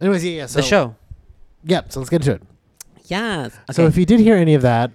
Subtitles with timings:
[0.00, 0.46] Anyways, yeah, yeah.
[0.46, 0.94] So, the show.
[1.64, 1.92] Yep.
[1.92, 2.42] So let's get into it.
[3.06, 3.54] Yes.
[3.54, 3.72] Okay.
[3.72, 4.90] So if you did hear any of that,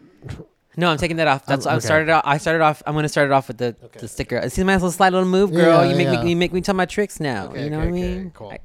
[0.78, 1.46] no, I'm taking that off.
[1.46, 1.86] That's Oh, I okay.
[1.86, 2.22] started off.
[2.26, 2.82] I started off.
[2.86, 4.00] I'm gonna start it off with the, Okay.
[4.00, 4.50] the sticker.
[4.50, 5.84] See my little slight little move, girl.
[5.84, 6.24] Yeah, you make yeah.
[6.24, 7.48] me you make me tell my tricks now.
[7.48, 8.32] Okay, you know what I mean?
[8.34, 8.52] cool.
[8.52, 8.60] I,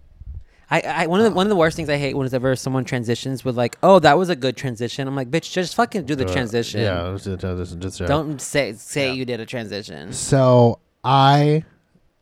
[0.71, 3.45] I, I one of the one of the worst things I hate whenever someone transitions
[3.45, 5.07] with like, oh, that was a good transition.
[5.09, 6.81] I'm like, bitch, just fucking do the Uh, transition.
[6.81, 7.17] Yeah.
[7.21, 9.13] Just, just, just, uh, Don't say say Yeah.
[9.15, 10.13] you did a transition.
[10.13, 11.65] So I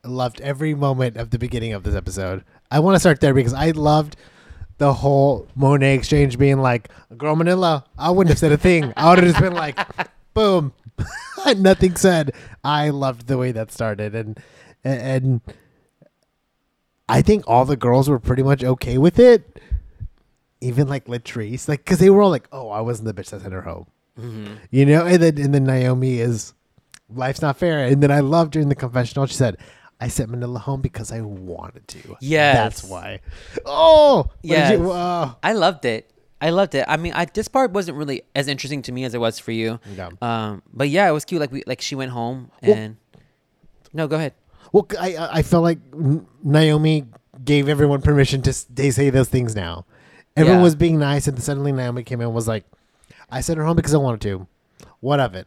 [0.04, 2.44] loved every moment of the beginning of this episode.
[2.70, 4.16] I want to start there because I loved
[4.78, 8.92] the whole Monet exchange being like, "Girl, Manila." I wouldn't have said a thing.
[8.96, 9.78] I would have just been like,
[10.34, 10.72] "Boom,"
[11.56, 12.34] nothing said.
[12.62, 14.40] I loved the way that started, and
[14.82, 15.40] and
[17.08, 19.60] I think all the girls were pretty much okay with it.
[20.60, 23.42] Even like Latrice, like because they were all like, "Oh, I wasn't the bitch that
[23.42, 23.86] sent her home."
[24.18, 24.54] Mm-hmm.
[24.70, 26.54] You know, and then and then Naomi is
[27.08, 27.86] life's not fair.
[27.86, 29.56] And then I love during the confessional, she said,
[30.04, 32.16] I sent Manila home because I wanted to.
[32.20, 33.20] Yeah, That's why.
[33.64, 34.70] Oh yeah.
[34.70, 34.80] did Yes.
[34.80, 35.36] you- oh.
[35.42, 36.10] I loved it.
[36.42, 36.84] I loved it.
[36.86, 39.52] I mean, I this part wasn't really as interesting to me as it was for
[39.52, 39.80] you.
[39.96, 40.10] Yeah.
[40.20, 41.40] Um, but yeah, it was cute.
[41.40, 42.96] Like we like she went home Well- and
[43.94, 44.34] no, go ahead.
[44.72, 45.78] Well, I I I felt like
[46.42, 47.06] Naomi
[47.44, 49.86] gave everyone permission to they say those things now.
[50.36, 50.64] Everyone Yeah.
[50.64, 52.64] was being nice, and suddenly Naomi came in and was like,
[53.30, 54.46] I sent her home because I wanted to.
[55.00, 55.46] What of it?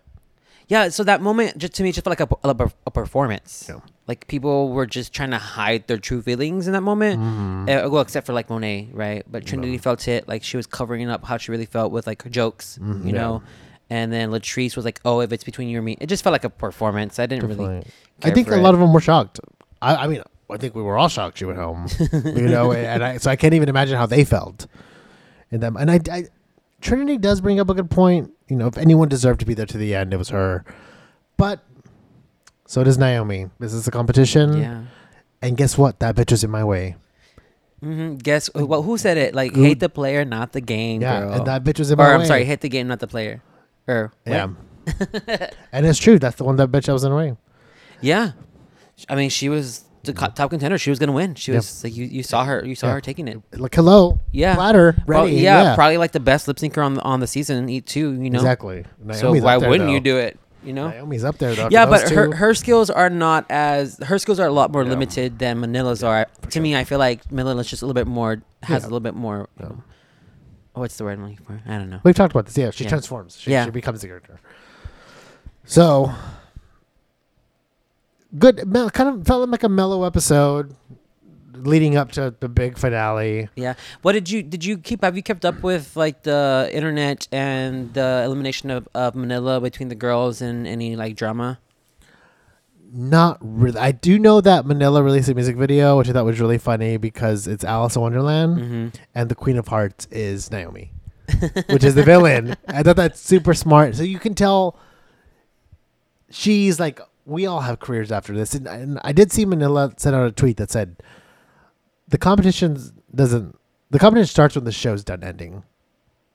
[0.69, 3.67] Yeah, so that moment just to me just felt like a, a, a performance.
[3.69, 3.79] Yeah.
[4.07, 7.19] Like people were just trying to hide their true feelings in that moment.
[7.21, 7.69] Mm-hmm.
[7.69, 9.23] Uh, well, except for like Monet, right?
[9.29, 12.21] But Trinity felt it like she was covering up how she really felt with like
[12.23, 13.05] her jokes, Mhm.
[13.05, 13.21] you Yeah.
[13.21, 13.43] know.
[13.89, 16.33] And then Latrice was like, "Oh, if it's between you and me," it just felt
[16.33, 17.19] like a performance.
[17.19, 17.57] I didn't really.
[17.65, 17.91] Definitely.
[18.23, 19.39] I think a lot of them were shocked.
[19.81, 21.87] I, I mean, I think we were all shocked she went home.
[22.11, 24.67] you know, and I, so I can't even imagine how they felt.
[25.51, 26.25] And them, and I, I,
[26.81, 28.31] Trinity does bring up a good point.
[28.47, 30.63] You know, if anyone deserved to be there to the end, it was her.
[31.35, 31.63] But
[32.65, 33.49] so does Naomi.
[33.59, 34.83] This is a competition, Yeah.
[35.41, 35.99] and guess what?
[35.99, 36.95] That bitch was in my way.
[37.83, 38.15] Mm-hmm.
[38.15, 39.35] Guess well, who said it?
[39.35, 41.33] Like, hate the player, not the game, Yeah, girl.
[41.33, 42.21] and that bitch was in my or way.
[42.21, 43.41] I'm sorry, hate the game, not the player.
[43.87, 44.33] Or what?
[44.33, 44.47] yeah.
[45.71, 46.17] and it's true.
[46.17, 47.35] That's the one that bitch that was in the way.
[48.01, 48.31] Yeah.
[49.09, 50.77] I mean, she was the co- top contender.
[50.77, 51.35] She was gonna win.
[51.35, 52.65] She was like you, you saw her.
[52.65, 52.93] You saw Yeah.
[52.93, 53.41] her taking it.
[53.53, 54.55] Like, hello, Yeah.
[54.55, 55.33] platter, ready.
[55.35, 57.69] yeah, yeah, probably like the best lip syncer on the, on the season.
[57.69, 58.39] Eat two, you know.
[58.39, 58.83] exactly.
[59.13, 60.39] So why there, wouldn't you do it?
[60.63, 60.89] You know.
[60.89, 61.69] Naomi's up there though.
[61.71, 64.83] Yeah, but her two- her skills are not as her skills are a lot more
[64.83, 64.89] Yeah.
[64.89, 66.25] limited than Manila's are.
[66.49, 68.85] To me, I feel like Manila's just a little bit more has Yeah.
[68.85, 69.47] a little bit more.
[69.59, 69.67] Yeah.
[69.67, 69.83] Um,
[70.73, 71.61] what's the word I'm looking for?
[71.65, 71.99] I don't know.
[72.03, 72.57] We've talked about this.
[72.57, 72.89] Yeah, she Yeah.
[72.89, 73.37] transforms.
[73.39, 73.65] She, Yeah.
[73.65, 74.39] she becomes the character.
[75.65, 76.11] So
[78.37, 78.57] good.
[78.93, 80.75] Kind of felt like a mellow episode
[81.53, 83.49] leading up to the big finale.
[83.55, 83.73] Yeah.
[84.03, 87.93] What did you did you keep have you kept up with like the internet and
[87.93, 91.59] the elimination of, of Manila between the girls and any like drama?
[92.93, 93.77] Not really.
[93.79, 96.95] I do know that Manila released a music video, which I thought was really funny
[96.95, 98.87] because it's Alice in Wonderland, Mm-hmm.
[99.13, 100.93] and the Queen of Hearts is Naomi,
[101.69, 102.55] which is the villain.
[102.65, 103.95] I thought that's super smart.
[103.95, 104.79] So you can tell
[106.29, 108.55] she's like, we all have careers after this.
[108.55, 110.95] And, and I did see Manila send out a tweet that said,
[112.07, 112.79] the competition
[113.13, 113.53] doesn't,
[113.91, 115.63] the competition starts when the show's done ending.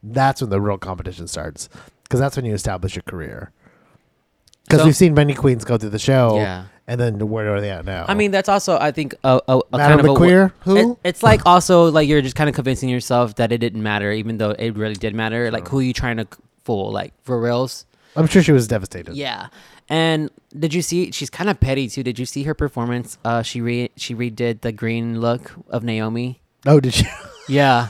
[0.03, 1.69] That's when the real competition starts
[2.05, 3.53] because that's when you establish your career.
[4.65, 6.65] Because So- we've seen many queens go through the show, Yeah.
[6.87, 8.05] and then where are they at now?
[8.07, 10.77] I mean, that's also I think a, a, a kind of a queer, who?
[10.93, 14.13] It- it's like also like you're just kind of convincing yourself that it didn't matter,
[14.13, 15.51] even though it really did matter.
[15.51, 16.27] Like who are you trying to
[16.65, 16.91] fool?
[16.93, 17.87] Like for reals?
[18.15, 19.15] I'm sure she was devastated.
[19.15, 19.47] Yeah.
[19.93, 21.11] And did you see?
[21.11, 22.03] She's kind of petty too.
[22.03, 23.19] Did you see her performance?
[23.27, 26.41] Uh, she re she redid the green look of Naomi.
[26.67, 27.05] Oh, did she?
[27.49, 27.89] Yeah.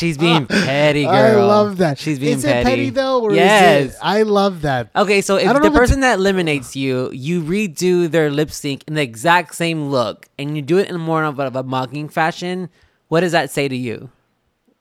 [0.00, 1.12] She's being petty, girl.
[1.12, 1.98] I love that.
[1.98, 2.64] She's being is it petty.
[2.70, 3.20] petty though?
[3.20, 3.84] Or yes.
[3.84, 4.90] Is it, I love that.
[4.96, 9.02] Okay, so if the person that eliminates you, you redo their lip sync in the
[9.02, 12.70] exact same look, and you do it in more of a, of a mocking fashion,
[13.08, 14.10] what does that say to you?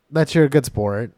[0.09, 1.12] That you're a good sport.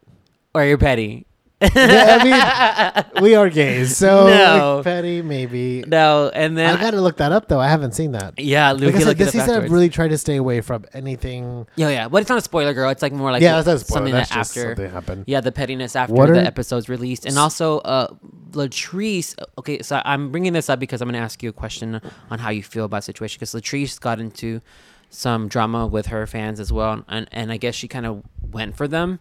[0.53, 1.25] Or you're petty?
[1.61, 4.75] Yeah, I mean, we are gays, so No.
[4.77, 5.83] like, petty maybe.
[5.87, 7.59] No, and then I gotta look that up though.
[7.59, 8.39] I haven't seen that.
[8.39, 9.71] yeah, Like I said, look it this up season I've afterwards.
[9.71, 11.67] really tried to stay away from anything.
[11.75, 12.89] yeah, yeah, but it's not a spoiler, girl.
[12.89, 13.97] It's like more like yeah, that's not a spoiler.
[13.97, 14.69] something That's that just after.
[14.75, 15.23] something happened.
[15.27, 18.07] Yeah, the pettiness after What the are- episode's released, and also uh,
[18.51, 19.35] Latrice.
[19.59, 22.39] Okay, so I'm bringing this up because I'm going to ask you a question on
[22.39, 23.37] how you feel about the situation.
[23.39, 24.61] Because Latrice got into
[25.09, 28.75] some drama with her fans as well, and and I guess she kind of went
[28.75, 29.19] for them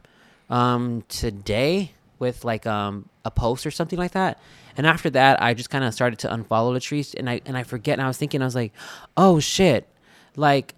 [0.48, 4.38] um, today with like um, a post or something like that.
[4.76, 7.64] And after that, I just kind of started to unfollow Latrice, and I and I
[7.64, 7.94] forget.
[7.94, 8.72] And I was thinking, I was like,
[9.16, 9.88] oh shit,
[10.36, 10.74] like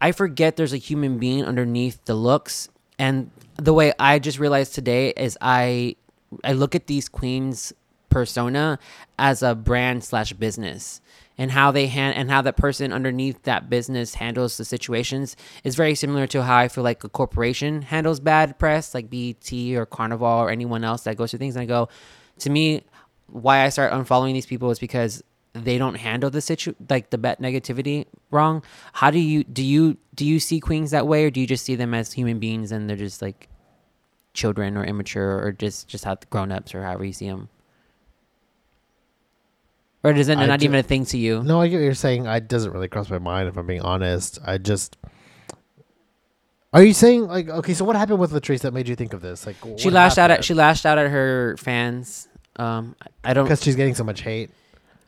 [0.00, 2.68] I forget there's a human being underneath the looks.
[2.98, 5.96] And the way I just realized today is I
[6.44, 7.72] I look at these queens
[8.08, 8.78] persona
[9.18, 11.00] as a brand slash business
[11.38, 15.74] and how they hand and how that person underneath that business handles the situations is
[15.74, 19.86] very similar to how I feel like a corporation handles bad press, like BT or
[19.86, 21.56] Carnival or anyone else that goes through things.
[21.56, 21.88] And I go,
[22.38, 22.82] to me,
[23.26, 25.22] why I start unfollowing these people is because
[25.52, 28.62] they don't handle the situ like the bet negativity wrong.
[28.92, 31.64] How do you do you do you see queens that way, or do you just
[31.64, 33.48] see them as human beings and they're just like
[34.34, 37.48] children or immature or just just how grown ups or however you see them?
[40.06, 41.42] Or is it I not ju- even a thing to you?
[41.42, 42.26] No, I get what you're saying.
[42.26, 44.38] It doesn't really cross my mind if I'm being honest.
[44.44, 44.96] I just.
[46.72, 47.74] Are you saying like okay?
[47.74, 49.46] So what happened with Latrice that made you think of this?
[49.46, 52.28] Like She lashed out at she lashed out at her fans.
[52.56, 52.94] Um,
[53.24, 53.44] I don't.
[53.44, 54.50] because she's getting so much hate.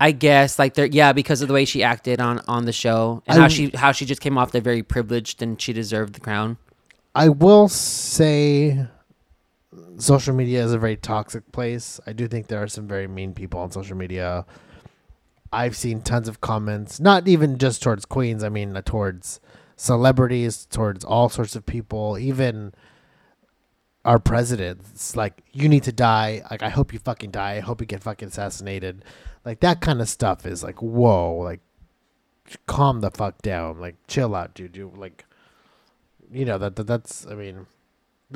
[0.01, 3.23] I guess like they're yeah because of the way she acted on on the show
[3.27, 6.15] and I- how she how she just came off the very privileged and she deserved
[6.15, 6.57] the crown.
[7.15, 8.87] I will say,
[9.99, 11.99] social media is a very toxic place.
[12.07, 14.47] I do think there are some very mean people on social media.
[15.53, 18.45] I've seen tons of comments, not even just towards queens.
[18.45, 19.41] I mean, uh, towards
[19.77, 22.75] celebrities, towards all sorts of people, even
[24.05, 24.81] our president.
[24.91, 26.43] It's like you need to die.
[26.51, 27.57] Like I hope you fucking die.
[27.57, 29.05] I hope you get fucking assassinated.
[29.45, 31.37] Like that kind of stuff is like whoa.
[31.37, 31.61] Like
[32.67, 33.81] calm the fuck down.
[33.81, 34.77] Like chill out, dude.
[34.77, 35.25] You like
[36.31, 37.67] you know that, that that's I mean,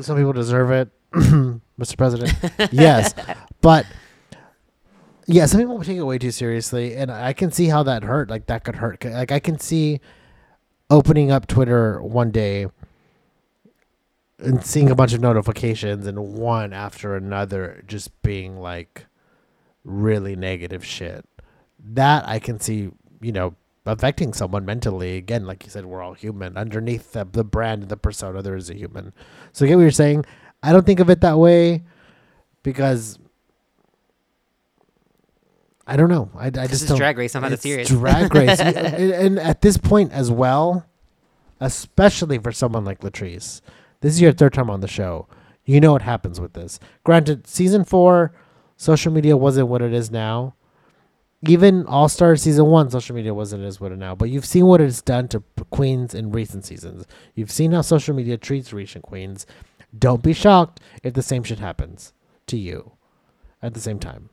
[0.01, 1.97] some people deserve it, Mr.
[1.97, 2.35] President?
[2.73, 3.15] yes,
[3.61, 3.87] but
[5.27, 8.31] yeah, some people take it way too seriously, and I can see how that hurt.
[8.31, 9.05] Like that could hurt.
[9.05, 10.01] Like I can see
[10.91, 12.67] opening up Twitter one day
[14.39, 19.07] and seeing a bunch of notifications and one after another just being like
[19.85, 21.25] really negative shit.
[21.79, 22.91] That I can see,
[23.21, 23.55] you know,
[23.87, 25.17] affecting someone mentally.
[25.17, 26.57] Again, like you said, we're all human.
[26.57, 29.13] Underneath the, the brand and the persona, there is a human.
[29.53, 30.25] So get what you're saying.
[30.63, 31.83] I don't think of it that way
[32.63, 33.19] because
[35.87, 36.31] I don't know.
[36.37, 36.99] I, I This just is don't.
[36.99, 37.35] drag race.
[37.35, 37.89] I'm not it's serious.
[37.89, 40.87] Drag race, and, and at this point as well,
[41.61, 43.61] especially for someone like Latrice,
[44.01, 45.27] this is your third time on the show.
[45.65, 46.79] You know what happens with this.
[47.05, 48.33] Granted, season four,
[48.77, 50.55] social media wasn't what it is now.
[51.49, 54.15] Even All Star season one, social media wasn't as what it is now.
[54.15, 57.07] But you've seen what it's done to queens in recent seasons.
[57.35, 59.47] You've seen how social media treats recent queens.
[59.97, 62.13] Don't be shocked if the same shit happens
[62.47, 62.93] to you
[63.61, 64.31] at the same time.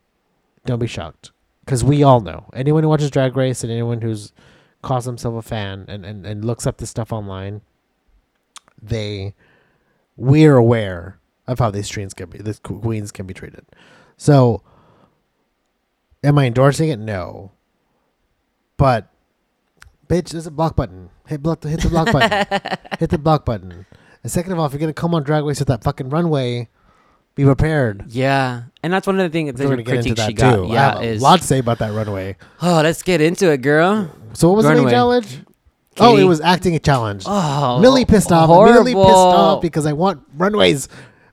[0.66, 1.32] Don't be shocked.
[1.66, 2.50] Because we all know.
[2.54, 4.34] Anyone who watches Drag Race and anyone who's
[4.82, 7.62] calls themselves a fan and, and, and looks up this stuff online,
[8.82, 9.36] they
[10.16, 13.66] we're aware of how these queens can be these queens can be treated.
[14.18, 14.64] So
[16.24, 17.00] am I endorsing it?
[17.00, 17.52] No.
[18.78, 19.12] But
[20.08, 21.10] bitch, there's a block button.
[21.28, 22.78] Hit block hit the block button.
[23.00, 23.86] hit the block button.
[24.24, 26.70] And second of all, if you're gonna come on Drag Race with that fucking runway,
[27.36, 28.06] be prepared.
[28.10, 30.56] Yeah, and that's one of the things We're gonna get into that she got.
[30.56, 30.66] too.
[30.66, 32.36] I Yeah, have a is lot to say about that runway.
[32.62, 34.12] oh, let's get into it, girl.
[34.34, 34.86] So what was the Runway.
[34.86, 35.40] main challenge?
[36.02, 37.24] Oh, it was acting a challenge.
[37.26, 38.48] Oh, Millie pissed off.
[38.48, 38.84] Horrible.
[38.86, 40.88] Millie pissed off because I want runways.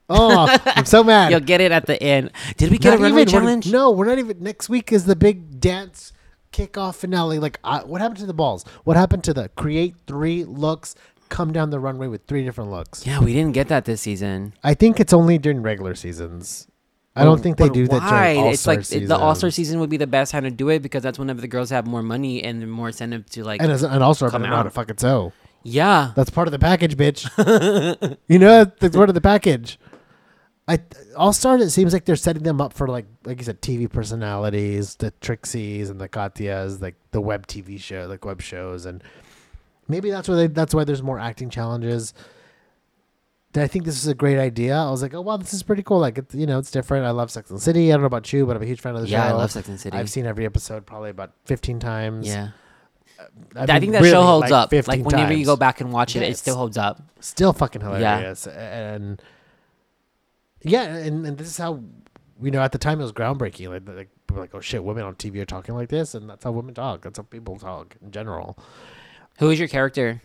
[0.09, 1.31] Oh, I'm so mad.
[1.31, 2.31] You'll get it at the end.
[2.57, 3.71] Did we get Not a runway even- we're- challenge?
[3.71, 4.41] No, we're not even.
[4.43, 6.11] Next week is the big dance
[6.51, 7.39] kickoff finale.
[7.39, 8.65] Like, I, what happened to the balls?
[8.83, 10.95] What happened to the create three looks,
[11.29, 13.05] come down the runway with three different looks?
[13.05, 14.53] Yeah, we didn't get that this season.
[14.63, 16.67] I think it's only during regular seasons.
[17.15, 18.33] I don't think they But do that why?
[18.33, 19.07] during All It's Star like season.
[19.07, 21.41] the All Star season would be the best time to do it because that's whenever
[21.41, 23.59] the girls have more money and more incentive to like.
[23.61, 24.73] and, as, and All Star come how to out.
[24.73, 25.33] fucking sew.
[25.63, 27.25] yeah, That's part of the package, bitch.
[28.27, 29.79] you know that's part of the package.
[30.67, 30.79] I
[31.15, 31.57] All Star.
[31.57, 35.11] It seems like they're setting them up for like like you said, TV personalities, the
[35.19, 39.01] Trixies and the Katias, like the web TV show, like web shows, and
[39.87, 42.13] maybe that's why they, that's why there's more acting challenges.
[43.53, 44.75] Did I think this is a great idea?
[44.75, 45.99] I was like, oh wow, this is pretty cool.
[45.99, 47.05] Like, it, you know, it's different.
[47.05, 47.91] I love Sex and the City.
[47.91, 49.13] I don't know about you, but I'm a huge fan of the show.
[49.13, 49.97] yeah, I love Sex and the City.
[49.97, 52.27] I've seen every episode probably about 15 times.
[52.27, 52.49] yeah,
[53.55, 54.69] I, I think that really, show holds like up.
[54.69, 57.01] 15 Like whenever you go back and watch it, Yeah, it still holds up.
[57.19, 58.93] still fucking hilarious Yeah.
[58.93, 59.21] and
[60.63, 61.81] yeah and, and this is how
[62.41, 64.83] you know at the time it was groundbreaking like like people were like oh shit
[64.83, 67.57] women on tv are talking like this and that's how women talk that's how people
[67.57, 68.57] talk in general
[69.37, 70.21] Who is your character?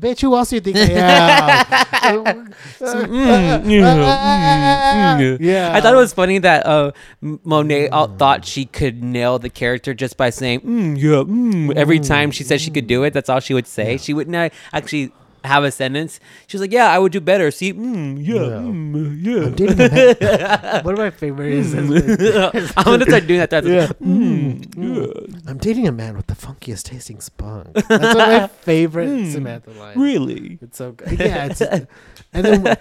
[0.00, 2.54] bitch who else do you think i am
[5.40, 9.50] yeah I thought it was funny that uh, Monet uh, thought she could nail the
[9.50, 11.76] character just by saying mm, "yeah." Mm.
[11.76, 13.98] Every time she said she could do it, that's all she would say.
[13.98, 15.12] She wouldn't uh, actually
[15.44, 16.20] have a sentence.
[16.46, 18.66] She was like, "Yeah, I would do better." See, mm, yeah, Yeah.
[18.66, 19.46] mm, yeah.
[19.46, 20.84] I'm dating a man.
[20.84, 23.64] one of my favorite is, is- I'm gonna start doing that.
[23.64, 23.88] Yeah.
[24.02, 25.50] Mm, yeah.
[25.50, 27.72] I'm dating a man with the funkiest tasting spunk.
[27.74, 29.32] That's one of my favorite Mm.
[29.32, 29.96] Samantha lines.
[29.96, 30.58] Really?
[30.60, 31.18] It's so good.
[31.18, 32.76] Yeah, it's and then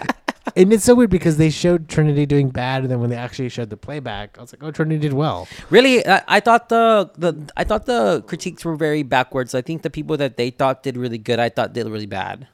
[0.56, 3.50] and it's so weird because they showed Trinity doing bad, and then when they actually
[3.50, 7.12] showed the playback, I was like, "Oh, Trinity did well." Really, I, I thought the
[7.18, 9.56] the I thought the critiques were very backwards.
[9.56, 12.48] I think the people that they thought did really good, I thought did really bad.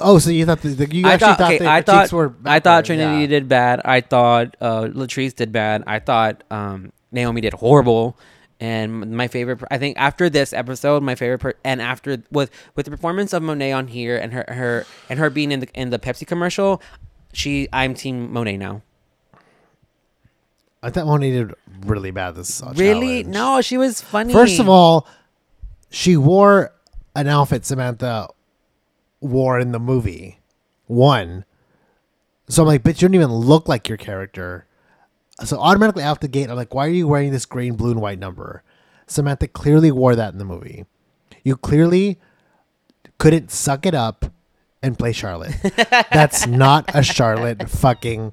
[0.00, 2.10] Oh, so you thought the, the you I actually thought, thought, okay, the I critiques
[2.10, 3.26] thought were I thought Trinity yeah.
[3.26, 3.80] did bad.
[3.84, 5.84] I thought uh, Latrice did bad.
[5.86, 8.18] I thought um, Naomi did horrible.
[8.60, 12.86] And my favorite, I think, after this episode, my favorite, per- and after with with
[12.86, 15.90] the performance of Monet on here and her her and her being in the in
[15.90, 16.82] the Pepsi commercial,
[17.32, 18.82] she I'm Team Monet now.
[20.82, 21.54] I thought Monet did
[21.86, 23.22] really bad this uh, Really?
[23.22, 23.34] challenge.
[23.34, 24.32] No, she was funny.
[24.32, 25.06] First of all,
[25.90, 26.72] she wore
[27.16, 28.28] an outfit Samantha
[29.20, 30.38] wore in the movie.
[30.86, 31.44] One.
[32.48, 34.66] So I'm like, bitch, you don't even look like your character.
[35.44, 38.00] So automatically out the gate, I'm like, why are you wearing this green, blue, and
[38.00, 38.62] white number?
[39.06, 40.84] Samantha clearly wore that in the movie.
[41.44, 42.18] You clearly
[43.18, 44.26] couldn't suck it up
[44.82, 45.54] and play Charlotte.
[46.12, 48.32] That's not a Charlotte fucking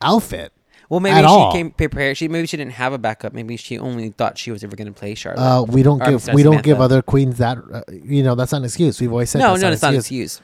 [0.00, 0.52] outfit.
[0.88, 1.52] well, maybe she all.
[1.52, 2.16] came prepared.
[2.16, 3.32] She maybe she didn't have a backup.
[3.32, 5.40] Maybe she only thought she was ever going to play Charlotte.
[5.42, 8.34] Uh, we don't Or, give sorry, we don't give other queens that uh, you know
[8.34, 9.00] that's not an excuse.
[9.00, 10.40] We've always said no, that's no, not it's not an excuse.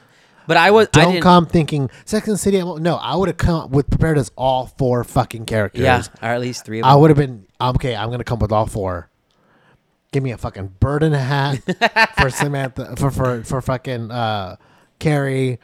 [0.47, 0.87] But I was.
[0.89, 2.57] Don't didn't, come thinking Sex and the City.
[2.57, 5.83] I'm- No, I would have come with prepared as all four fucking characters.
[5.83, 7.95] Yeah, or at least three of I would have been okay.
[7.95, 9.09] I'm gonna come with all four.
[10.11, 11.59] Give me a fucking bird and a hat
[12.19, 14.55] for Samantha for for for fucking uh,
[14.99, 15.59] Carrie.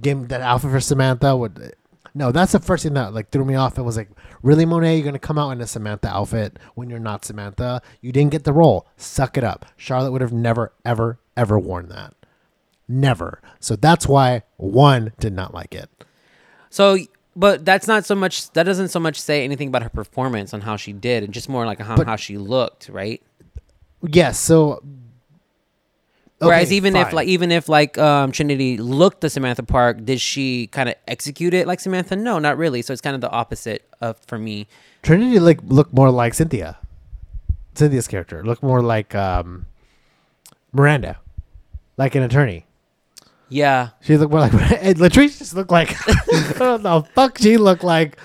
[0.00, 1.34] Give me that outfit for Samantha.
[1.34, 1.74] Would
[2.14, 3.78] no, that's the first thing that like threw me off.
[3.78, 4.10] It was like,
[4.42, 7.80] really, Monet, you're gonna come out in a Samantha outfit when you're not Samantha.
[8.00, 8.86] You didn't get the role.
[8.96, 9.64] Suck it up.
[9.76, 12.14] Charlotte would have never, ever, ever worn that.
[12.88, 13.40] Never.
[13.60, 15.90] So that's why one did not like it.
[16.70, 16.96] So,
[17.36, 18.50] but that's not so much.
[18.52, 21.48] That doesn't so much say anything about her performance on how she did, and just
[21.48, 23.22] more like how, But- how she looked, right?
[24.02, 24.38] Yes.
[24.38, 24.82] So.
[26.40, 30.20] Whereas okay, even if like even if like um, Trinity looked the Samantha Park, did
[30.20, 32.14] she kind of execute it like Samantha?
[32.14, 32.80] No, not really.
[32.80, 34.68] So it's kind of the opposite of for me.
[35.02, 36.78] Trinity like looked more like Cynthia.
[37.74, 39.66] Cynthia's character looked more like um,
[40.72, 41.18] Miranda,
[41.96, 42.67] like an attorney.
[43.50, 44.52] Yeah, She looked more like
[44.82, 48.18] and Latrice just looked like I don't know fuck she looked like.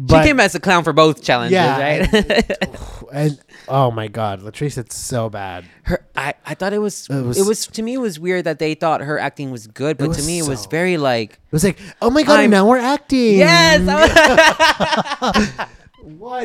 [0.00, 2.68] But, she came as a clown for both challenges, Yeah, right?
[3.12, 5.64] and oh my god, Latrice, it's so bad.
[5.82, 8.44] her, I, I thought it was, It it was- was, to me it was weird
[8.44, 11.32] that they thought her acting was good, but to was me it was very like
[11.32, 13.38] It was like, oh my god, I'm- now we're acting.
[13.38, 13.80] yes,
[16.00, 16.44] What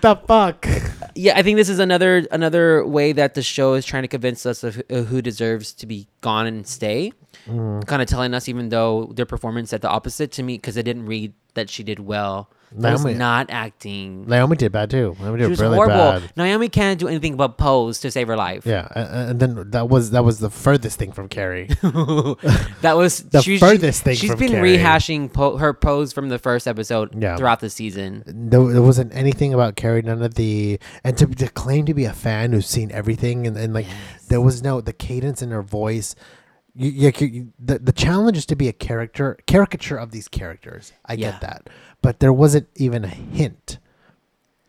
[0.00, 0.66] the fuck?
[1.14, 1.36] yeah.
[1.36, 4.62] I think this is another another way that the show is trying to convince us
[4.62, 7.12] of who deserves to be gone and stay.
[7.48, 7.86] Mm.
[7.86, 10.84] Kind of telling us, even though their performance said the opposite to me, because it
[10.84, 12.50] didn't read that she did well.
[12.74, 14.26] That was Naomi- not acting.
[14.26, 15.14] Naomi did bad too.
[15.20, 16.20] Naomi She did was really horrible.
[16.20, 16.32] bad.
[16.38, 18.64] Naomi can't do anything but pose to save her life.
[18.64, 21.66] Yeah, and then that was that was the furthest thing from Carrie.
[21.82, 24.78] that was The she, furthest thing She's been Carrie.
[24.78, 27.36] rehashing po- her pose from the first episode Yeah.
[27.36, 28.22] throughout the season.
[28.26, 30.02] there, there wasn't anything about Carrie.
[30.02, 33.56] None of the and to, to claim to be a fan who's seen everything and,
[33.56, 33.86] and like
[34.28, 36.14] there was no the cadence in her voice.
[36.74, 40.92] You, you, you, the the challenge is to be a character caricature of these characters.
[41.04, 41.32] I Yeah.
[41.32, 43.78] get that, but there wasn't even a hint.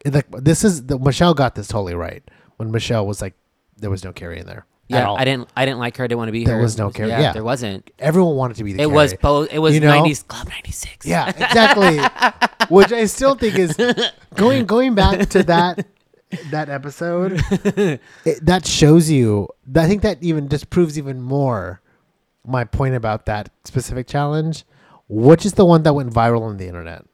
[0.05, 2.21] Like this is the Michelle got this totally right
[2.57, 3.35] when Michelle was like,
[3.77, 4.65] there was no Carrie in there.
[4.91, 5.11] at Yeah.
[5.13, 5.49] I didn't.
[5.55, 6.03] I didn't like her.
[6.03, 6.47] I didn't want to be here.
[6.47, 6.61] There her.
[6.61, 7.31] was no Carrie, yeah.
[7.31, 7.89] there wasn't.
[7.99, 8.81] Everyone wanted to be the.
[8.81, 8.95] It Carrie.
[8.95, 9.87] was po- It was You know?
[9.95, 11.05] nineties club ninety six.
[11.05, 11.99] Yeah, exactly.
[12.69, 13.77] Which I still think is
[14.35, 15.87] going going back to that
[16.51, 17.41] that episode.
[17.51, 18.01] it,
[18.45, 19.47] that shows you.
[19.73, 21.79] I think that even just proves even more
[22.45, 24.65] my point about that specific challenge,
[25.07, 27.05] which is the one that went viral on the internet.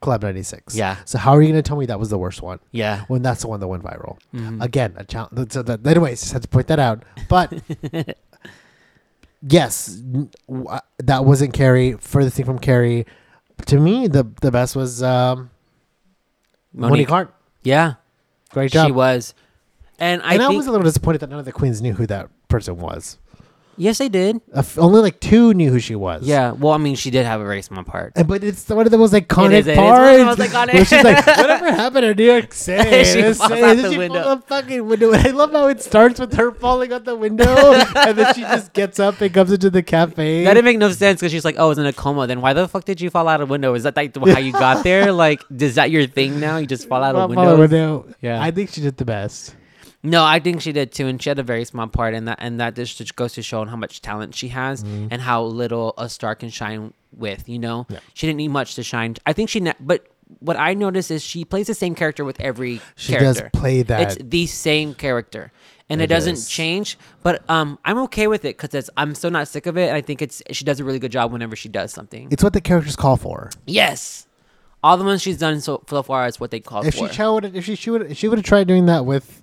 [0.00, 0.76] Club ninety six.
[0.76, 0.96] Yeah.
[1.04, 3.04] So how are you going to tell me that was the worst one yeah.
[3.08, 4.16] when that's the one that went viral?
[4.32, 4.62] Mhm.
[4.62, 5.52] Again, a challenge.
[5.52, 7.02] So that, anyways, just had to point that out.
[7.28, 7.52] But
[9.42, 10.28] yes, w-
[10.68, 11.94] uh, that wasn't Carrie.
[11.94, 13.06] Furthest thing from Carrie.
[13.66, 15.50] To me, the the best was um,
[16.72, 16.90] Monique.
[16.90, 17.08] Monique.
[17.08, 17.34] Heart.
[17.64, 17.94] Yeah,
[18.50, 18.86] Great job.
[18.86, 19.34] she was.
[19.98, 22.06] And I and I was a little disappointed that none of the queens knew who
[22.06, 23.18] that person was.
[23.78, 24.40] Yes, they did.
[24.54, 26.22] F- only like two knew who she was.
[26.24, 26.52] Yeah.
[26.52, 28.12] Well, I mean, she did have a very small part.
[28.16, 30.10] And- But it's one of the most iconic is, it is one parts.
[30.12, 30.74] of the most iconic.
[30.74, 33.04] Where she's like, whatever happened to New York City?
[33.04, 34.22] She This falls out And then the she window.
[34.22, 35.12] falls out the fucking window.
[35.12, 37.46] And I love how it starts with her falling out the window,
[37.96, 40.44] and then she just gets up and comes into the cafe.
[40.44, 42.40] That didn't make no sense because she's like, "Oh, I was in a coma." Then
[42.40, 43.74] why the fuck did you fall out a window?
[43.74, 45.12] Is that like how you got there?
[45.12, 46.56] Like, is that your thing now?
[46.58, 48.06] You just fall out of Fall out a window.
[48.20, 48.42] Yeah.
[48.42, 49.54] I think she did the best.
[50.02, 52.38] No, I think she did too, and she had a very small part, and that
[52.40, 56.08] and that just goes to show how much talent she has and how little a
[56.08, 57.48] star can shine with.
[57.48, 57.94] You know, Mm-hmm.
[57.94, 58.00] Yeah.
[58.14, 59.16] she didn't need much to shine.
[59.26, 60.06] I think she, ne- but
[60.40, 63.42] what I noticed is she plays the same character with every She character.
[63.50, 64.00] does play that.
[64.00, 65.50] It's the same character,
[65.88, 66.48] and it, It doesn't is.
[66.48, 66.96] change.
[67.24, 69.88] But um, I'm okay with it because I'm still not sick of it.
[69.88, 72.28] And I think it's she does a really good job whenever she does something.
[72.30, 73.50] It's what the characters call for.
[73.66, 74.28] yes,
[74.84, 77.08] all the ones she's done so so far is what they call if for.
[77.08, 79.42] she chose, if she she would she would have tried doing that with,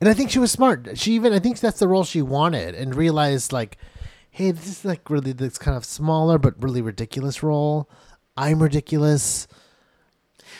[0.00, 0.96] and I think she was smart.
[0.98, 3.76] She even I think that's the role she wanted, and realized like,
[4.30, 7.88] hey, this is like really this kind of smaller but really ridiculous role.
[8.36, 9.48] I'm ridiculous.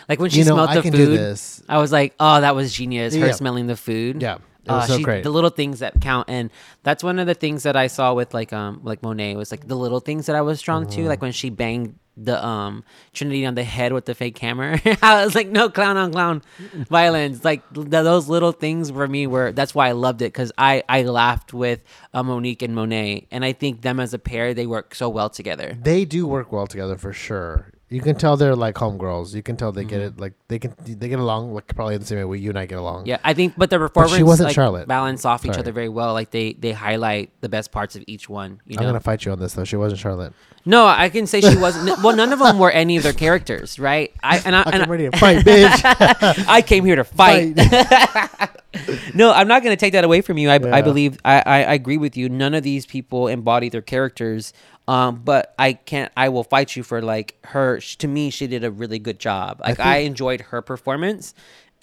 [0.09, 1.63] like when she you know, smelled I the food, this.
[1.69, 3.15] I was like, oh, that was genius.
[3.15, 3.33] Her Yeah.
[3.33, 4.21] smelling the food.
[4.23, 5.23] Yeah, Uh, so she- great.
[5.25, 6.51] The little things that count, and
[6.83, 9.67] that's one of the things that I saw with like um like Monet was like
[9.69, 11.07] the little things that I was drawn to, Mm-hmm.
[11.09, 14.81] like when she banged the um Trinity on the head with the fake hammer.
[15.03, 16.43] I was like, no clown on clown
[16.89, 17.45] violence.
[17.45, 20.83] Like th- those little things for me were that's why I loved it because I
[20.89, 21.83] I laughed with
[22.15, 25.31] uh, Monique and Monet, and I think them as a pair they work so well
[25.31, 25.77] together.
[25.81, 27.73] They do work well together for sure.
[27.91, 29.35] You can tell they're like homegirls.
[29.35, 29.89] You can tell they Mm-hmm.
[29.89, 30.21] get it.
[30.21, 32.67] Like they can they get along like probably the same way we you and I
[32.67, 33.07] get along.
[33.07, 34.87] Yeah, I think, but the performance she wasn't like, Charlotte.
[34.87, 36.13] balance off each other very well.
[36.13, 38.61] Like they they highlight the best parts of each one.
[38.67, 38.83] You know?
[38.83, 39.65] I'm gonna fight you on this though.
[39.65, 40.35] She wasn't Charlotte.
[40.69, 42.03] No, I can say she wasn't.
[42.03, 44.13] well, none of them were any of their characters, right?
[44.23, 46.45] I and I, and I'm I, ready to fight, bitch.
[46.49, 47.57] I came here to fight.
[49.15, 50.51] no, I'm not going to take that away from you.
[50.51, 52.29] I, I believe I, I, I agree with you.
[52.29, 54.53] None of these people embody their characters.
[54.87, 56.13] Um, but I can't.
[56.17, 57.81] I will fight you for like her.
[57.81, 59.61] sh- To me, she did a really good job.
[59.61, 61.35] Like I, think- enjoyed her performance.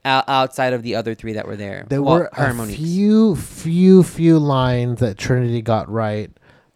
[0.08, 4.38] Outside of the other three that were there, There Well, were a few, few, few
[4.38, 6.30] lines that Trinity got right,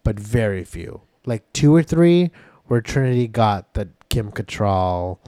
[0.04, 1.01] but very few.
[1.25, 2.31] Like two or three
[2.65, 5.19] where Trinity got that Kim Cattrall,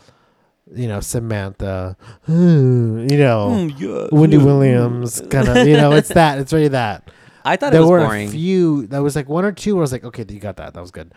[0.73, 6.39] you know, Samantha, you know, hmm, Wendy Williams, kind of, you know, it's that.
[6.39, 7.09] It's really that.
[7.43, 8.27] I thought it there was were boring.
[8.29, 8.87] a few.
[8.87, 9.75] That was like one or two.
[9.75, 10.73] Where I was like, okay, you got that.
[10.73, 11.13] That was good.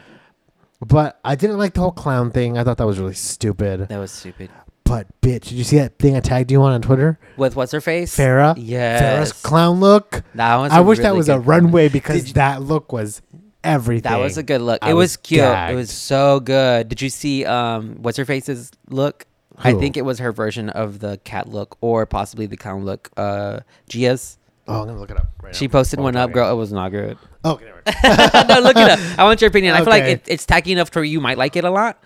[0.80, 2.58] But I didn't like the whole clown thing.
[2.58, 3.88] I thought that was really stupid.
[3.88, 4.50] that was stupid.
[4.84, 7.18] But bitch, did you see that thing I tagged you on on Twitter?
[7.38, 8.14] With what's her face?
[8.16, 8.54] Farrah.
[8.58, 9.00] Yes.
[9.32, 10.22] Farrah's clown look.
[10.34, 10.72] That was.
[10.72, 13.22] I wish that was a runway because Did that look was
[13.64, 14.10] everything.
[14.12, 14.78] That was a good look.
[14.82, 15.40] I it was, was cute.
[15.42, 16.88] It was so good.
[16.88, 19.26] Did you see um what's her face's look?
[19.56, 23.10] I think it was her version of the cat look or possibly the clown look.
[23.16, 24.38] Uh Gia's.
[24.66, 25.28] Oh, I'm gonna look it up.
[25.42, 25.72] Right She now.
[25.72, 26.50] posted While one up, girl.
[26.50, 27.18] It was not good.
[27.44, 28.48] Oh, okay, never mind.
[28.48, 29.18] no, look it up.
[29.18, 29.74] I want your opinion.
[29.74, 32.02] I feel like it, it's tacky enough to where you might like it a lot.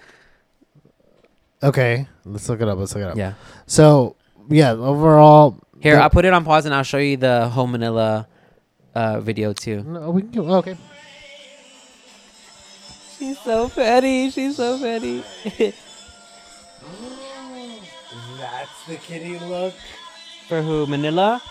[1.62, 2.78] okay, let's look it up.
[2.78, 3.16] Let's look it up.
[3.16, 3.34] Yeah.
[3.66, 4.16] So
[4.50, 5.60] yeah, overall.
[5.80, 8.26] Here, the- I'll put it on pause and I'll show you the whole Manila
[8.94, 9.82] uh video too.
[9.84, 10.50] No, we can do.
[10.54, 10.76] Okay.
[13.18, 14.30] She's so petty.
[14.30, 15.24] She's so petty.
[18.38, 19.74] That's the kitty look.
[20.48, 20.86] For who?
[20.86, 21.42] Manila?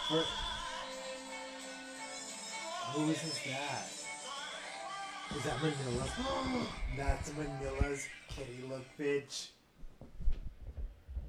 [2.94, 3.88] Who is this that?
[5.38, 6.08] Is that Manila?
[6.98, 9.48] That's Manila's kitty look, bitch.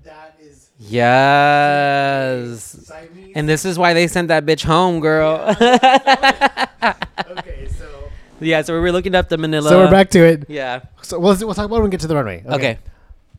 [0.04, 2.60] That is Yes.
[2.86, 3.32] Siamese.
[3.34, 5.40] And this is why they sent that bitch home, girl.
[7.36, 7.77] okay, so
[8.40, 9.68] yeah, so we were looking up the Manila.
[9.68, 10.44] so we're back to it.
[10.48, 10.80] Yeah.
[11.02, 12.42] So we'll, we'll talk about it when we get to the runway.
[12.46, 12.78] Okay.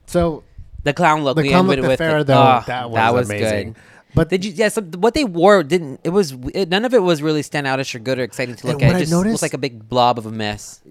[0.06, 0.44] So
[0.84, 1.36] The clown look.
[1.36, 3.74] the we clown look, the with fair though, Ah, that was, amazing.
[3.74, 3.82] good.
[4.16, 4.52] But Did you?
[4.54, 6.00] Yeah, so what they wore didn't.
[6.04, 6.32] It was.
[6.54, 8.96] It, none of it was really stand out or good or exciting to look at.
[8.96, 10.82] It just noticed- looked like a big blob of a mess.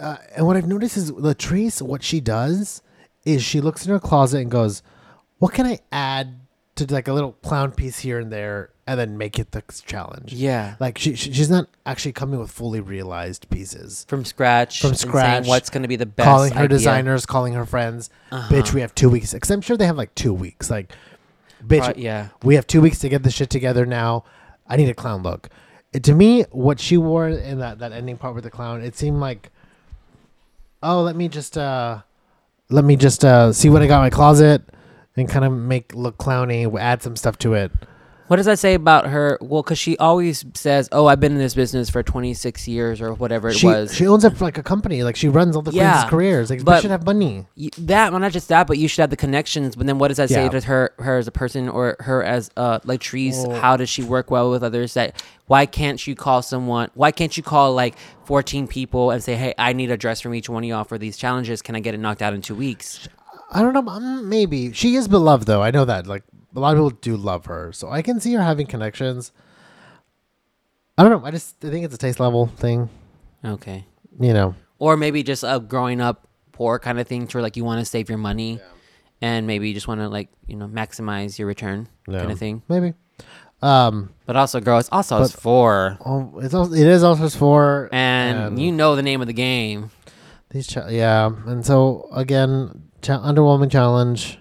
[0.00, 2.82] uh, and what I've noticed is Latrice, what she does
[3.24, 4.82] is she looks in her closet and goes,
[5.38, 6.34] "What can I add
[6.76, 10.32] to like a little clown piece here and there, and then make it the challenge?"
[10.32, 10.76] Yeah.
[10.80, 14.04] Like she, she she's not actually coming with fully realized pieces.
[14.08, 14.80] From scratch.
[14.80, 16.26] From scratch, What's going to be the best?
[16.26, 16.68] calling her idea.
[16.68, 18.10] designers, calling her friends.
[18.30, 18.54] Uh-huh.
[18.54, 19.32] Bitch, we have two weeks.
[19.32, 20.70] Because I'm sure they have like two weeks.
[20.70, 20.92] Like,
[21.64, 22.28] bitch, yeah.
[22.42, 24.24] we have two weeks to get this shit together now.
[24.66, 25.48] I need a clown look.
[25.92, 28.96] It, to me, what she wore in that, that ending part with the clown, it
[28.96, 29.50] seemed like,
[30.82, 32.00] oh, let me just uh,
[32.70, 34.62] let me just uh, see what I got in my closet
[35.16, 37.72] and kind of make look clowny, add some stuff to it.
[38.28, 39.36] What does that say about her?
[39.42, 43.12] Well, because she always says, "Oh, I've been in this business for 26 years or
[43.12, 45.72] whatever it She was." she owns up like a company, like she runs all the
[45.72, 46.48] Yeah, queens' careers.
[46.50, 47.44] Like, but- but should have money.
[47.76, 49.76] That well, not just that, but you should have the connections.
[49.76, 50.48] But then, what does that say Yeah.
[50.50, 53.36] to her, her as a person, or her as uh, trees?
[53.46, 54.94] Well- how does she work well with others?
[54.94, 56.88] That why can't you call someone?
[56.94, 60.34] Why can't you call like 14 people and say, "Hey, I need a dress from
[60.34, 61.60] each one of y'all for these challenges.
[61.60, 63.08] Can I get it knocked out in two weeks?"
[63.52, 63.86] I don't know.
[63.86, 65.62] um, Maybe she is beloved though.
[65.62, 66.06] I know that.
[66.06, 66.24] Like
[66.56, 69.30] a lot of people do love her, so I can see her having connections.
[70.98, 71.26] I don't know.
[71.26, 72.88] I just I think it's a taste level thing.
[73.44, 73.84] Okay,
[74.20, 74.54] You know.
[74.78, 77.80] or maybe just a growing up poor kind of thing, to where like you want
[77.80, 78.60] to save your money,
[79.20, 82.20] and maybe you just want to like you know maximize your return Yeah.
[82.20, 82.62] kind of thing.
[82.68, 82.94] Maybe.
[83.62, 84.10] Um.
[84.26, 85.98] But also, girl, it's also it's But- for.
[86.04, 89.90] Oh, it's also, it is also for And, you know the name of the game.
[90.50, 90.66] these.
[90.66, 94.38] Cha- yeah, and so again, cha- underwhelming challenge.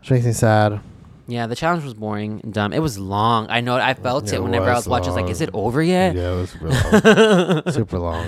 [0.00, 0.80] Which makes me sad.
[1.28, 2.72] Yeah, the challenge was boring and dumb.
[2.72, 3.46] It was long.
[3.48, 3.76] I know.
[3.76, 5.10] I felt It it whenever I was watching.
[5.10, 6.16] I was like, is it over yet?
[6.16, 6.68] Yeah, it was super
[7.64, 7.72] long.
[7.72, 8.26] super long.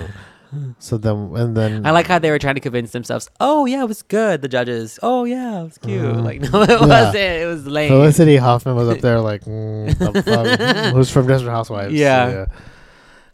[0.79, 3.29] So then, and then I like how they were trying to convince themselves.
[3.41, 4.41] Oh yeah, it was good.
[4.41, 4.97] The judges.
[5.03, 6.01] Oh yeah, it was cute.
[6.01, 6.23] Mhm.
[6.23, 6.79] Like no, it Yeah.
[6.87, 7.15] wasn't.
[7.17, 7.89] It was lame.
[7.89, 9.91] Felicity Huffman was up there, like, mm,
[10.93, 11.93] who's from Desperate Housewives?
[11.93, 12.45] Yeah.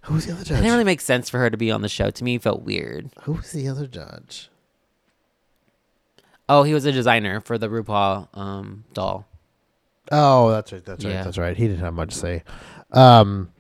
[0.06, 0.52] Who was the other judge?
[0.58, 2.10] It didn't really make sense for her to be on the show.
[2.10, 3.12] To me, it felt weird.
[3.24, 4.50] Who was the other judge?
[6.52, 9.26] Oh, he was a designer for the RuPaul um, doll.
[10.12, 10.84] Oh, that's right.
[10.84, 11.12] That's right.
[11.14, 11.24] Yeah.
[11.24, 11.56] That's right.
[11.56, 12.44] He didn't have much to say.
[12.92, 13.52] Um.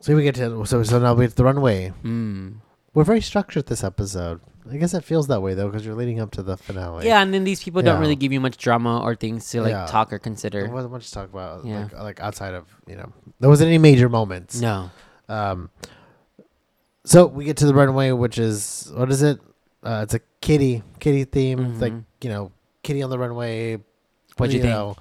[0.00, 1.92] So we get to so so now we to the runway.
[2.02, 2.56] Mm.
[2.92, 4.40] We're very structured this episode.
[4.68, 7.06] I guess it feels that way though because you're leading up to the finale.
[7.06, 9.70] Yeah, and then these people don't really give you much drama or things to like
[9.70, 9.86] Yeah.
[9.86, 10.62] talk or consider.
[10.62, 11.64] There wasn't much to talk about.
[11.64, 11.84] Yeah.
[11.84, 14.60] Like, like outside of you know, there wasn't any major moments.
[14.60, 14.90] No.
[15.28, 15.70] Um,
[17.04, 19.38] so we get to the runway, which is what is it?
[19.82, 21.58] Uh, it's a kitty kitty theme.
[21.72, 23.78] It's like you know, kitty on the runway.
[24.36, 24.72] What'd you think?
[24.72, 24.96] know.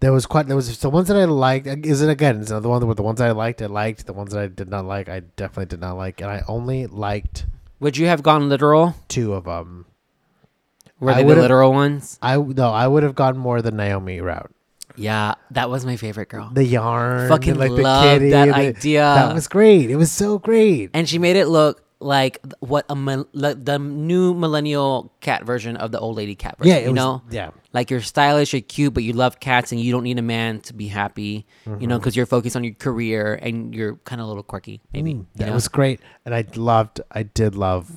[0.00, 1.66] There was quite there was the ones that I liked.
[1.66, 2.40] Is it again?
[2.40, 3.60] Is the one with the ones I liked?
[3.60, 5.08] I liked the ones that I did not like.
[5.10, 7.46] I definitely did not like, and I only liked
[7.80, 8.94] Would you have gone literal?
[9.08, 9.84] two of them.
[11.00, 12.18] Were they the literal ones?
[12.22, 14.50] I no, I would have gone more the Naomi route.
[14.96, 16.50] Yeah, that was my favorite girl.
[16.52, 19.00] The yarn, Fucking and, like love the kitty, that the- idea.
[19.02, 19.90] That was great.
[19.90, 20.90] It was so great.
[20.94, 22.94] and she made it look like what a
[23.32, 26.72] like the new millennial cat version of the old lady cat version.
[26.74, 29.80] Yeah, you was, know, Yeah, like you're stylish, you're cute, but you love cats, and
[29.80, 31.46] you don't need a man to be happy.
[31.66, 31.84] You Mm-hmm.
[31.86, 34.80] know, because you're focused on your career and you're kind of a little quirky.
[34.92, 35.54] Maybe Mm, you that know?
[35.54, 37.00] was great, and I loved.
[37.12, 37.90] I did love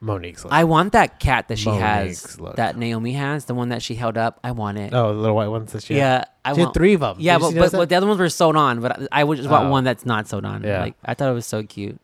[0.00, 0.44] Monique's.
[0.44, 0.52] Look.
[0.52, 2.56] I want that cat that she Monique's has, look.
[2.56, 4.38] that Naomi has, the one that she held up.
[4.44, 4.94] I want it.
[4.94, 6.28] oh, the little white ones that she yeah, had.
[6.44, 7.16] I She want had three of them.
[7.18, 8.80] Yeah, but but, but the other ones were sewn on.
[8.80, 9.70] But I, I would just want Oh.
[9.70, 10.62] one that's not sewn on.
[10.62, 10.80] Yeah.
[10.80, 12.00] Like I thought it was so cute.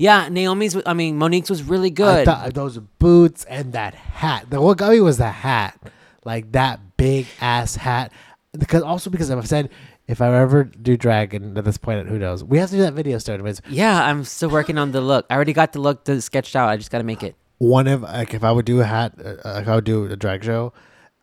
[0.00, 0.80] Yeah, Naomi's.
[0.86, 2.24] I mean, Monique's was really I good.
[2.24, 4.48] thought those boots and that hat.
[4.48, 5.78] The what got me was the hat,
[6.24, 8.10] like that big ass hat.
[8.58, 9.68] Because also because I've said
[10.08, 12.42] if I ever do drag, and at this point, who knows?
[12.42, 13.18] We have to do that video.
[13.18, 15.26] It's yeah, I'm still working on the look.
[15.28, 16.70] I already got the look to sketched out.
[16.70, 17.36] I just got to make it.
[17.58, 20.16] one of like if I would do a hat, uh, like I would do a
[20.16, 20.72] drag show,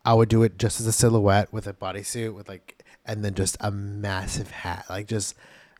[0.05, 3.33] I would do it just as a silhouette with a bodysuit with like, and then
[3.33, 5.33] just a massive hat, like just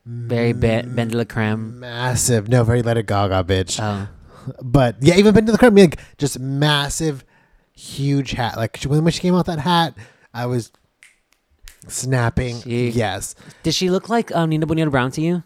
[0.10, 1.74] Very ben, BenDeLaCreme.
[1.74, 2.48] massive.
[2.48, 3.78] No, very Lady Gaga, bitch.
[3.82, 4.08] Oh,
[4.63, 7.26] but yeah, even BenDeLaCreme, like just massive,
[7.74, 8.56] huge hat.
[8.56, 9.96] Like she- when she came out that hat,
[10.34, 10.72] I was
[11.88, 12.62] snapping.
[12.62, 15.43] She- Yes, did she look like um, Nina Bo'nina Brown to you?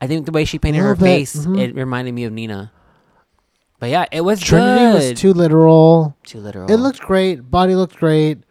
[0.00, 1.58] I think the way she painted her Little bit, face, mhm.
[1.60, 2.70] it reminded me of Nina.
[3.80, 5.10] But yeah, it was Trinity good.
[5.12, 6.16] was too literal.
[6.24, 6.70] Too literal.
[6.70, 7.50] It looked great.
[7.50, 8.44] Body looked great.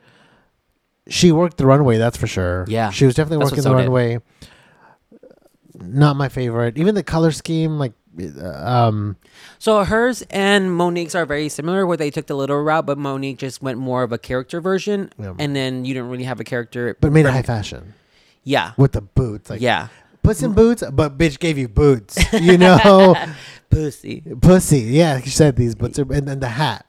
[1.08, 2.65] She worked the runway, that's for sure.
[2.67, 2.89] Yeah.
[2.89, 3.84] she was definitely That's working the so did.
[3.84, 4.19] runway.
[5.79, 6.77] Not my favorite.
[6.77, 9.15] Even the color scheme, like, uh, um,
[9.59, 13.38] So hers and Monique's are very similar, where they took the literal route, but Monique
[13.39, 15.33] just went more of a character version, Yeah.
[15.39, 16.95] and then you didn't really have a character.
[17.01, 17.93] but made it high fashion
[18.43, 19.49] Yeah, with the boots.
[19.49, 19.88] Like, yeah,
[20.21, 22.17] put some boots, but bitch gave you boots.
[22.39, 23.15] You know,
[23.71, 24.21] pussy.
[24.41, 24.79] pussy.
[24.81, 26.86] Yeah, she said these boots, are, and then the hat.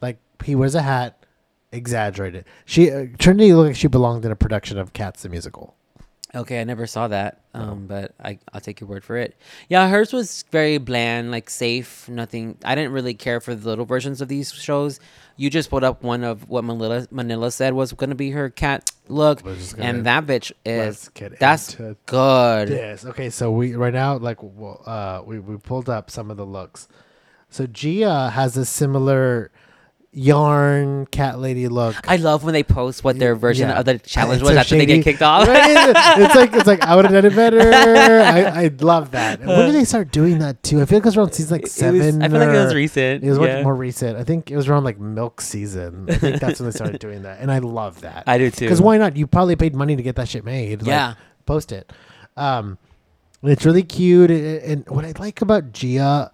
[0.00, 1.24] Like he wears a hat,
[1.70, 2.44] exaggerated.
[2.64, 5.74] She uh, Trinity looked like she belonged in a production of Cats the musical.
[6.34, 9.36] Okay, I never saw that, um, but I I'll take your word for it.
[9.68, 12.08] Yeah, hers was very bland, like safe.
[12.08, 12.56] Nothing.
[12.64, 14.98] I didn't really care for the little versions of these shows.
[15.36, 18.48] You just pulled up one of what Manila Manila said was going to be her
[18.48, 22.70] cat look, We're just gonna- and that bitch Let's is get that's into good.
[22.70, 23.04] Yes.
[23.04, 23.28] Okay.
[23.28, 26.88] So we right now, like, well, uh, we we pulled up some of the looks.
[27.50, 29.50] So Gia has a similar
[30.14, 31.96] yarn cat lady look.
[32.08, 33.78] I love when they post what their version Yeah.
[33.78, 35.48] of the challenge It's was so after they get kicked off.
[35.48, 35.94] Right?
[36.18, 37.60] it's like it's like I would have done it better.
[37.72, 39.40] I, I love that.
[39.40, 40.82] When did they start doing that too?
[40.82, 42.22] I feel like it was around season like It was- seven.
[42.22, 43.24] I feel like it was recent.
[43.24, 43.54] It was yeah.
[43.56, 44.18] much more recent.
[44.18, 46.06] I think it was around like milk season.
[46.10, 48.24] I think that's when they started doing that, and I love that.
[48.26, 48.66] I do too.
[48.66, 49.16] Because why not?
[49.16, 50.82] You probably paid money to get that shit made.
[50.82, 51.14] Like, Yeah.
[51.46, 51.90] post it.
[52.36, 52.76] Um,
[53.42, 54.30] it's really cute.
[54.30, 56.30] And and what I like about Gia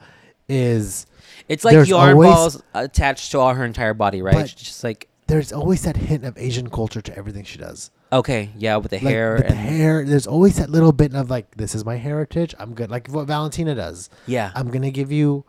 [0.48, 1.06] is
[1.48, 4.34] It's like There's yarn always- balls attached to all her entire body, right?
[4.34, 7.90] But- just like there's always that hint of Asian culture to everything she does.
[8.10, 10.02] okay, yeah, with the Like, hair with the hair.
[10.04, 12.54] There's always that little bit of like, this is my heritage.
[12.58, 12.90] I'm good.
[12.90, 14.08] Like what Valentina does.
[14.26, 14.50] yeah.
[14.54, 15.44] I'm gonna give you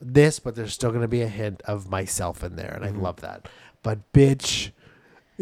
[0.00, 2.98] this, but there's still gonna be a hint of myself in there, and Mhm.
[2.98, 3.48] I love that.
[3.82, 4.72] But bitch,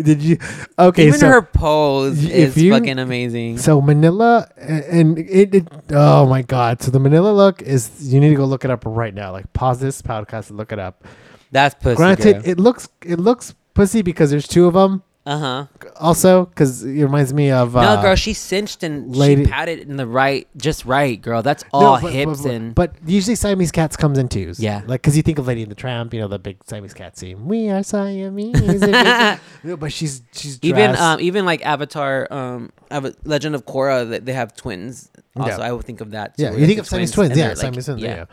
[0.03, 0.39] did you?
[0.79, 3.59] Okay, Even so her pose is you- fucking amazing.
[3.59, 5.69] so Manila and it, it.
[5.91, 6.83] Oh my god!
[6.83, 9.33] So the Manila look is you need to go look it up right now.
[9.33, 11.05] Like pause this podcast and look it up.
[11.53, 11.97] That's pussy.
[11.97, 12.51] Granted, girl.
[12.51, 15.67] it looks it looks pussy because there's two of them, Uh huh.
[15.97, 19.81] Also, because it reminds me of uh, no, girl, she cinched and lady- she patted
[19.81, 21.43] in the right, just right, girl.
[21.43, 22.75] That's all but- hips but, but, and.
[22.75, 24.59] But usually Siamese cats comes in twos.
[24.59, 24.81] Yeah.
[24.87, 27.19] like because you think of Lady and the Tramp, you know the big Siamese cat
[27.19, 27.47] scene.
[27.47, 28.59] We are Siamese.
[29.63, 34.19] No, but she's she's even um even like Avatar, um, Ava- Legend of Korra, they,
[34.21, 35.11] they have twins.
[35.37, 35.67] Also, Yeah.
[35.69, 36.37] I would think of that.
[36.39, 37.37] Too, Yeah, you think of Siamese twins.
[37.37, 38.01] Yeah, like- Siamese twins.
[38.03, 38.25] Yeah.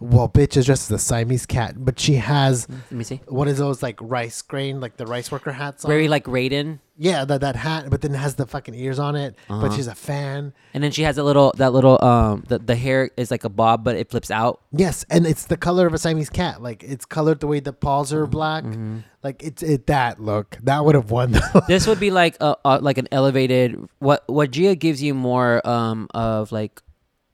[0.00, 3.20] Well, bitch is dressed as a Siamese cat, but she has Let me see.
[3.28, 5.88] what is those like rice grain, like the rice worker hats on?
[5.90, 9.16] Very like Raiden, yeah, that that hat, but then it has the fucking ears on
[9.16, 9.34] it.
[9.48, 9.76] But Uh-huh.
[9.76, 10.52] she's a fan.
[10.74, 13.48] and then she has a little that little um the the hair is like a
[13.48, 14.60] bob, but it flips out.
[14.72, 16.62] Yes, and it's the color of a Siamese cat.
[16.62, 18.22] Like it's colored the way the paws Mm-hmm.
[18.22, 18.64] are black.
[19.22, 21.32] Like it's it that look that would have won.
[21.32, 21.60] Though.
[21.68, 25.66] This would be like a, a like an elevated what what Gia gives you more
[25.66, 26.80] um of like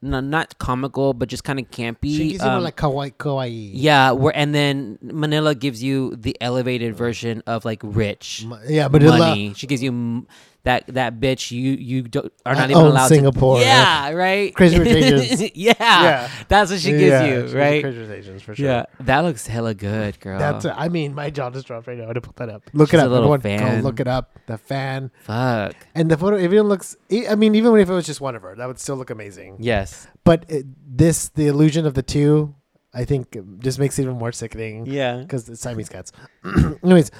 [0.03, 3.11] no, not comical but just kind of campy she gives you more um, like kawaii
[3.13, 3.71] kawaii.
[3.73, 9.01] yeah where and then Manila gives you the elevated version of like rich yeah, but
[9.01, 10.27] money she gives you m-
[10.65, 13.57] that that bitch you you don't, are I not even own allowed Singapore.
[13.59, 15.41] to yeah right Crazy Rich Asians.
[15.55, 16.29] yeah, Yeah.
[16.47, 18.65] that's what she gives Yeah, you right Crazy Rich Asians for sure.
[18.65, 20.65] yeah that looks hella good girl That's.
[20.65, 22.63] I mean, my jaw just dropped right now to put that up.
[22.73, 23.11] Look She's it up.
[23.11, 23.81] little fan.
[23.81, 24.39] Go look it up.
[24.45, 26.37] The fan fuck and the photo.
[26.39, 26.95] even looks,
[27.29, 29.57] I mean, even if it was just one of her, that would still look amazing.
[29.59, 30.65] yes But it,
[30.97, 32.55] this, the illusion of the two,
[32.93, 34.85] I think, just makes it even more sickening.
[34.85, 36.13] yeah because it's Siamese cats.
[36.83, 37.11] Anyways,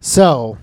[0.00, 0.56] so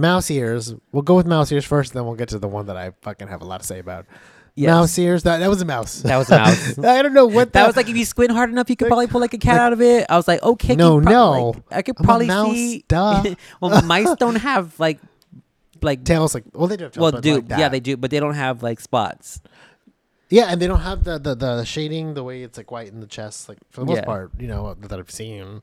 [0.00, 0.74] mouse ears.
[0.92, 3.28] We'll go with mouse ears first, then we'll get to the one that I fucking
[3.28, 4.06] have a lot to say about.
[4.56, 4.68] Yes.
[4.68, 5.22] Mouse ears.
[5.22, 6.02] That that was a mouse.
[6.02, 6.78] That was a mouse.
[6.84, 9.06] I don't know what That was like if you squint hard enough, you could probably
[9.06, 10.06] pull like a cat like- out of it.
[10.10, 11.50] I was like, okay, No, prob- no.
[11.50, 12.84] like, I could I'm probably mouse, see.
[12.88, 13.34] duh.
[13.60, 14.98] well, mice don't have like,
[15.82, 16.34] like, tails.
[16.34, 16.84] Like well, they do.
[16.84, 19.40] Have tails, well, do like yeah, they do, but they don't have like spots.
[20.28, 23.00] Yeah, and they don't have the, the the shading the way it's like white in
[23.00, 23.48] the chest.
[23.48, 24.04] Like for the most Yeah.
[24.04, 25.62] part, you know that I've seen.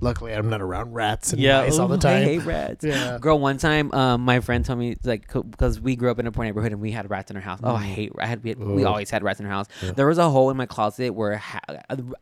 [0.00, 2.22] Luckily, I'm not around rats and Yeah, mice all the time.
[2.22, 2.84] I hate rats.
[2.88, 3.18] Yeah.
[3.20, 6.32] Girl, one time, um, my friend told me like because we grew up in a
[6.32, 7.58] poor neighborhood and we had rats in our house.
[7.62, 8.12] Oh, I hate.
[8.18, 9.66] I had we, had, we always had rats in our house.
[9.80, 9.86] Mm.
[9.88, 9.92] Yeah.
[9.92, 11.60] There was a hole in my closet where ha-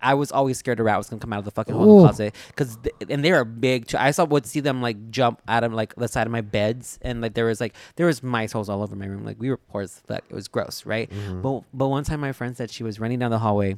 [0.00, 1.96] I was always scared a rat was gonna come out of the fucking hole in
[1.98, 2.78] the closet because
[3.10, 3.88] and they are big.
[3.88, 3.98] Too.
[3.98, 6.98] I saw would see them like jump out of like the side of my beds
[7.02, 9.24] and like there was like there was mice holes all over my room.
[9.24, 10.24] Like we were poor as fuck.
[10.28, 11.10] It was gross, right?
[11.10, 11.42] Mm-hmm.
[11.42, 13.76] But but one time my friend said she was running down the hallway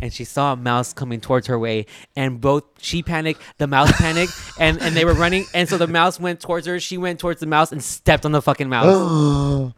[0.00, 3.92] and she saw a mouse coming towards her way and both she panicked, the mouse
[3.92, 6.80] panicked, and and they were running and so the mouse went towards her.
[6.80, 8.86] She went towards the mouse and stepped on the fucking mouse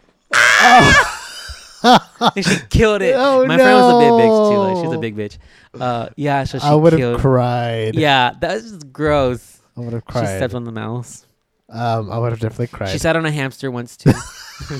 [1.84, 3.14] and she killed it.
[3.16, 4.58] Oh, my friend was a big bitch too.
[4.58, 4.98] Like she's no.
[4.98, 5.38] a big bitch.
[5.78, 7.94] Uh, yeah, so she I would have cried.
[7.94, 9.60] Yeah, that was just gross.
[9.76, 10.20] I would have cried.
[10.22, 11.26] She stepped on the mouse.
[11.68, 12.90] um, I would have definitely cried.
[12.90, 14.12] She sat on a hamster once too.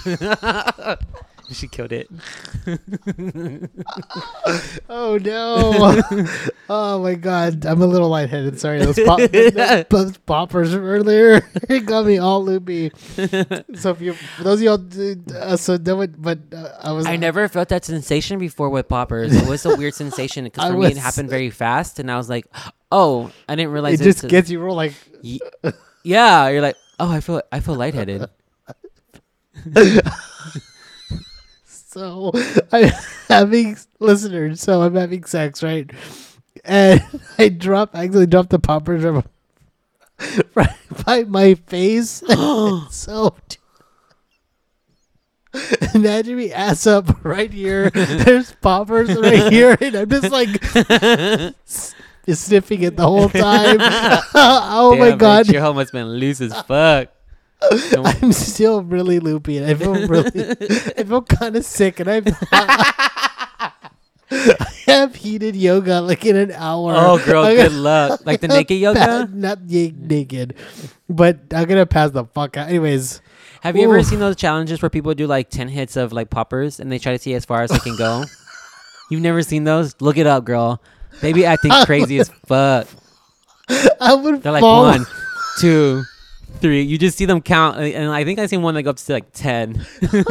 [1.52, 2.09] she killed it.
[4.88, 5.72] Oh no!
[6.68, 8.61] oh my god, I'm a little lightheaded.
[8.61, 12.90] Sorry, those, pop- those, those poppers earlier it got me all loopy.
[13.74, 17.07] so if you, for those of y'all, uh, so know it, but uh, I was.
[17.07, 19.35] I never felt that sensation before with poppers.
[19.35, 22.16] It was a weird sensation because I for me it happened very fast, and I
[22.16, 22.46] was like,
[22.92, 24.94] "Oh, I didn't realize It just it's- gets you real like.
[26.02, 28.28] Yeah, you're like, "Oh, I feel I feel lightheaded."
[31.94, 32.33] So
[32.72, 32.90] I'm
[33.28, 34.61] having listeners.
[34.61, 35.88] So I'm having sex, right?
[36.64, 37.04] And
[37.38, 39.22] I drop, actually dropped the poppers from
[40.57, 40.76] right
[41.07, 42.24] by my face.
[42.90, 43.37] so.
[45.94, 47.90] Imagine me ass up right here.
[47.90, 50.50] There's poppers right here, and I'm just like
[52.26, 53.76] sniffing it the whole time.
[54.35, 57.13] oh my god, bitch, your hoe must been loose as fuck.
[58.05, 60.50] I'm still really loopy, and I feel really,
[60.96, 63.72] I feel kind of sick, and I've, I
[64.87, 66.94] have heated yoga like in an hour.
[66.96, 68.20] Oh, girl, I'm good gonna- luck.
[68.27, 69.29] Like the naked yoga.
[69.33, 70.55] not naked,
[71.09, 72.68] but I'm gonna pass the fuck out.
[72.68, 73.20] Anyways,
[73.61, 76.81] Have you ever seen those challenges where people do like ten hits of like poppers
[76.81, 78.24] and they try to see as far as they can go?
[79.11, 79.94] You've never seen those?
[80.00, 80.83] Look it up, girl.
[81.20, 82.88] They be acting crazy as fuck.
[84.00, 84.83] I would They're like fall.
[84.83, 85.07] one,
[85.61, 86.03] two,
[86.61, 86.83] three.
[86.83, 89.12] You just see them count, and- I think I seen one that go up to
[89.12, 89.85] like ten.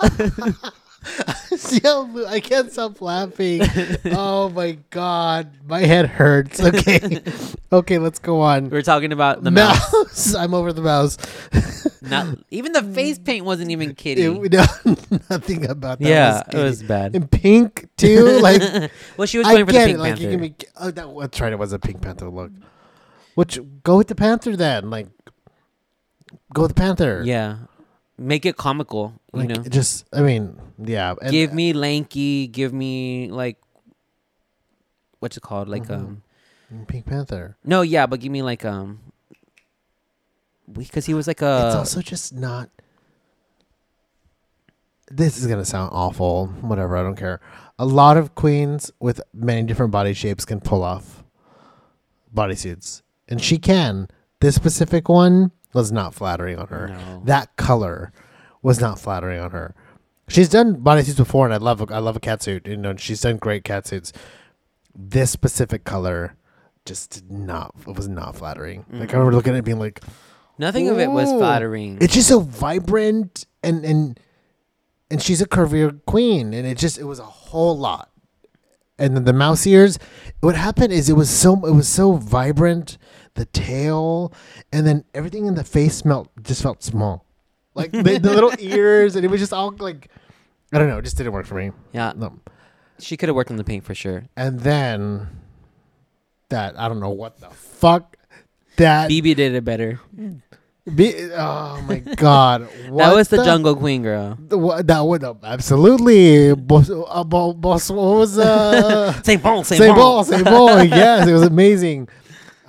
[1.84, 3.62] I can't stop laughing.
[4.06, 6.60] oh my god, my head hurts.
[6.60, 7.20] Okay,
[7.72, 8.70] okay, let's go on.
[8.70, 9.92] We're talking about the mouse.
[9.92, 10.34] mouse.
[10.38, 11.16] I'm over the mouse.
[12.02, 14.22] Not even the face paint wasn't even kitty.
[14.22, 14.64] It, no,
[15.30, 16.08] nothing about that.
[16.08, 17.16] yeah, was it was bad.
[17.16, 18.40] in pink too.
[18.40, 19.98] Like well, she was I going for the Pink it.
[19.98, 20.54] Like you can be.
[20.76, 21.52] Oh, that, that's right.
[21.52, 22.52] It was a Pink Panther look.
[23.34, 24.90] Which go with the Panther then.
[24.90, 25.08] Like
[26.52, 27.22] go with the Panther.
[27.24, 27.58] yeah,
[28.18, 29.14] make it comical.
[29.32, 30.04] You Like know, just.
[30.12, 31.14] I mean, yeah.
[31.20, 32.46] and- give me lanky.
[32.46, 33.58] Give me like
[35.20, 35.68] what's it called?
[35.68, 35.94] Like Mhm.
[35.94, 36.22] um,
[36.86, 37.56] Pink Panther.
[37.64, 39.00] No, yeah, but give me like um,
[40.70, 42.68] because he was like it's a also just not.
[45.10, 46.46] This is gonna sound awful.
[46.62, 47.40] Whatever, I don't care.
[47.78, 51.22] A lot of queens with many different body shapes can pull off
[52.34, 54.08] bodysuits, and she can.
[54.40, 56.88] This specific one was not flattering on her.
[56.88, 57.22] No.
[57.24, 58.12] That color
[58.62, 59.74] was not flattering on her.
[60.28, 62.66] She's done bodysuits before, and I love I love a catsuit.
[62.66, 64.12] You know, she's done great catsuits.
[64.94, 66.36] This specific color
[66.86, 67.74] just did not.
[67.86, 68.86] It was not flattering.
[68.90, 69.36] Like I remember mm-hmm.
[69.36, 70.00] looking at it, being like,
[70.58, 71.98] nothing of it was flattering.
[72.00, 74.20] it's just so vibrant and and
[75.10, 78.10] and she's a curvier queen and it just it was a whole lot
[78.98, 79.98] and then the mouse ears
[80.40, 82.98] what happened is it was so it was so vibrant
[83.34, 84.32] the tail
[84.72, 87.24] and then everything in the face smelled just felt small
[87.74, 90.08] like the, the little ears and it was just all like
[90.72, 92.38] i don't know it just didn't work for me yeah, no.
[92.98, 94.24] she could have worked on the paint for sure.
[94.36, 95.28] and then
[96.48, 98.16] that i don't know what the fuck
[98.76, 100.00] that BeBe did it better.
[100.94, 104.36] be, oh my god that was the, jungle queen girl.
[104.38, 106.54] The what- That would uh, absolutely.
[106.54, 109.12] Boss, uh, boss, what was uh?
[109.22, 109.94] Same, say ball.
[109.94, 110.82] ball, say ball.
[110.84, 112.08] Yes, it was amazing.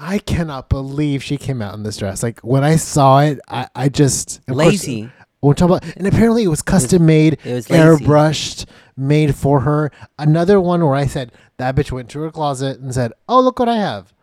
[0.08, 2.22] I cannot believe she came out in this dress.
[2.22, 5.10] Like when I saw it, I, I just of course, Lazy.
[5.42, 7.84] we're talking about, and apparently it was custom made, it was lazy.
[7.84, 8.66] airbrushed,
[8.96, 9.92] made for her.
[10.20, 13.58] Another one where I said that bitch went to her closet and said, "Oh, look
[13.58, 14.14] what I have."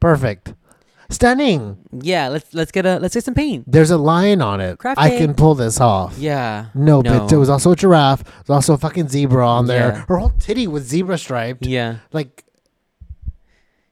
[0.00, 0.54] Perfect,
[1.10, 1.76] stunning.
[1.92, 3.64] Yeah, let's let's get a let's get some paint.
[3.70, 4.78] There's a lion on it.
[4.78, 6.16] Craft I can pull this off.
[6.16, 6.66] Yeah.
[6.74, 8.24] No, but there was also a giraffe.
[8.24, 9.88] There's also a fucking zebra on there.
[9.88, 10.04] Yeah.
[10.08, 11.66] Her whole titty was zebra striped.
[11.66, 11.98] Yeah.
[12.12, 12.44] Like,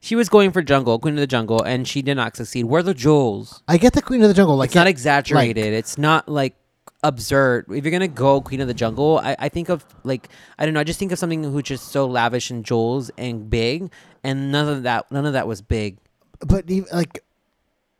[0.07, 2.67] She was going for jungle, queen of the jungle, and she did not succeed.
[2.67, 3.65] Where are the jewels?
[3.67, 4.55] I get the queen of the jungle.
[4.55, 5.75] Like, it's not exaggerated.
[5.75, 6.55] it's not like
[7.03, 7.67] absurd.
[7.71, 10.29] If you're gonna go queen of the jungle, I, I think of like
[10.61, 10.79] I don't know.
[10.79, 13.91] I just think of something who's just so lavish in jewels and big,
[14.23, 15.99] and none of that none of that was big.
[16.39, 17.25] but like,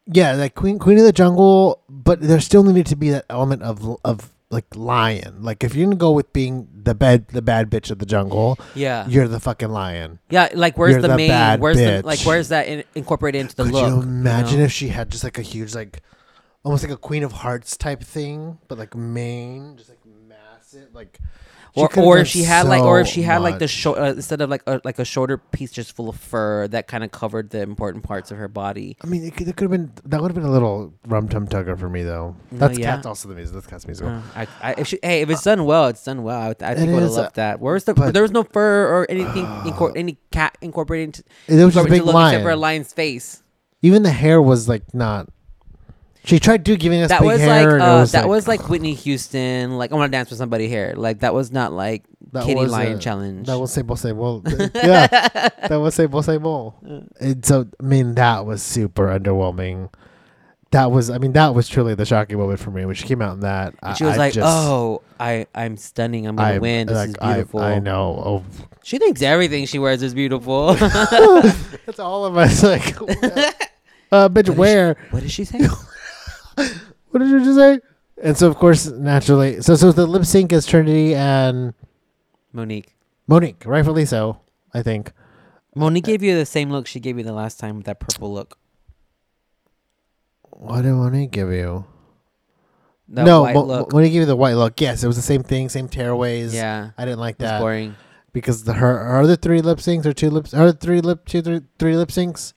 [0.07, 1.83] yeah, like queen queen of the jungle.
[1.89, 5.43] But there still needed to be that element of of like lion.
[5.43, 8.59] Like, if you're gonna go with being the bad the bad bitch of the jungle,
[8.75, 10.19] Yeah, you're the fucking lion.
[10.31, 10.49] yeah.
[10.55, 11.61] Like where's the, the main?
[11.61, 12.21] Where's the like?
[12.21, 13.89] Where's that in, incorporated into the Could look?
[13.93, 14.65] you imagine know?
[14.65, 16.03] if she had just like a huge like,
[16.65, 21.19] almost like a queen of hearts type thing, but like mane, just like massive, like.
[21.77, 24.41] Or or if she had like or if she had like the short uh, instead
[24.41, 27.51] of like a, like a shorter piece just full of fur that kind of covered
[27.51, 28.97] the important parts of her body.
[29.03, 31.29] I mean, it could, it could have been that would have been a little rum
[31.29, 32.35] tum tugger for me though.
[32.53, 32.97] That's yeah.
[32.97, 33.55] Cat's also the music.
[33.55, 34.07] That's Cat's music.
[34.07, 36.41] Uh, I, I, if she, hey, if it's done well, it's done well.
[36.41, 37.61] I, I think I would have loved uh, that.
[37.61, 37.93] Where's the?
[37.95, 41.91] there was no fur or anything, incor- any cat incorporated into, It was just a
[41.91, 42.61] big look except for a lion.
[42.61, 43.43] lion's face.
[43.83, 45.29] Even the hair was like not.
[46.27, 47.79] She tried to giving us That big was hair.
[47.79, 49.79] like uh, was that like, was like Whitney Houston.
[49.79, 50.93] Like I want to dance with somebody here.
[50.97, 53.47] Like that was not like That Kitty was, Lion uh, challenge.
[53.47, 54.43] That was Sable Sable.
[54.75, 55.07] yeah,
[55.69, 56.75] that was Sable Sable.
[57.21, 59.89] And so I mean that was super underwhelming.
[60.73, 63.23] That was I mean that was truly the shocking moment for me when she came
[63.23, 63.75] out in that.
[63.81, 66.27] I, And she was I like, just, "Oh, I I'm stunning.
[66.27, 66.89] I'm gonna I- win.
[66.89, 68.21] This like, is beautiful." I, I know.
[68.27, 68.45] Oh,
[68.83, 70.75] She thinks everything she wears is beautiful.
[70.75, 72.65] that's all of us.
[72.65, 73.01] Like,
[74.11, 74.97] uh, bitch, is where?
[75.13, 75.61] what did she say?
[77.11, 77.81] What did you just say?
[78.23, 81.73] And so, of course, naturally, so so the lip sync is Trinity and
[82.53, 82.95] Monique.
[83.27, 84.41] Monique, rightfully so,
[84.75, 85.13] I think.
[85.75, 88.33] Monique gave you the same look she gave you the last time with that purple
[88.33, 88.59] look.
[90.43, 91.85] What did Monique give you?
[93.09, 93.93] That no, white Mo- look.
[93.93, 94.81] Monique gave you the white look.
[94.81, 96.53] Yes, it was the same thing, same tearaways.
[96.55, 97.95] yeah, I didn't like it's that boring.
[98.33, 101.43] because the her, her other three lip syncs or two lips, her three lip, two,
[101.43, 102.53] three, three lip syncs,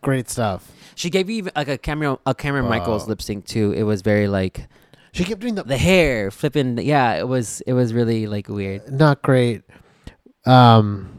[0.00, 0.70] great stuff.
[0.94, 3.72] She gave you like a camera, a Kameron Michaels lip sync too.
[3.72, 4.66] It was very like
[5.12, 6.78] She kept doing the the hair flipping.
[6.78, 8.90] Yeah, it was it was really like weird.
[8.92, 9.62] not great.
[10.46, 11.18] Um,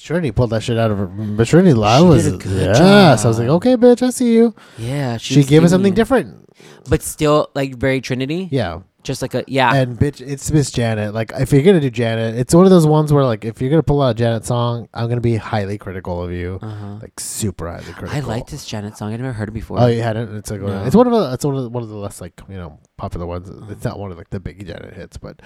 [0.00, 1.44] Trinity pulled that shit out of her.
[1.44, 2.76] Trinity, I was did a good.
[2.76, 4.54] I was like, okay, bitch, I see you.
[4.78, 6.48] Yeah, She, was gave us something different.
[6.88, 8.48] but still like very Trinity.
[8.50, 8.80] Yeah.
[9.06, 9.74] Just like a yeah.
[9.74, 11.14] And bitch, it's Miss Janet.
[11.14, 13.70] Like, if you're gonna do Janet, it's one of those ones where, like, if you're
[13.70, 16.98] gonna pull out a Janet song, I'm gonna be highly critical of you, uh-huh.
[17.00, 18.10] like super highly critical.
[18.10, 19.12] I like this Janet song.
[19.12, 19.80] I never heard it before.
[19.80, 20.36] Oh, you hadn't?
[20.36, 20.84] It's like No.
[20.84, 22.78] it's one of the it's one of the, one of the less like you know
[22.96, 23.48] popular ones.
[23.70, 25.40] It's not one of like the big Janet hits, but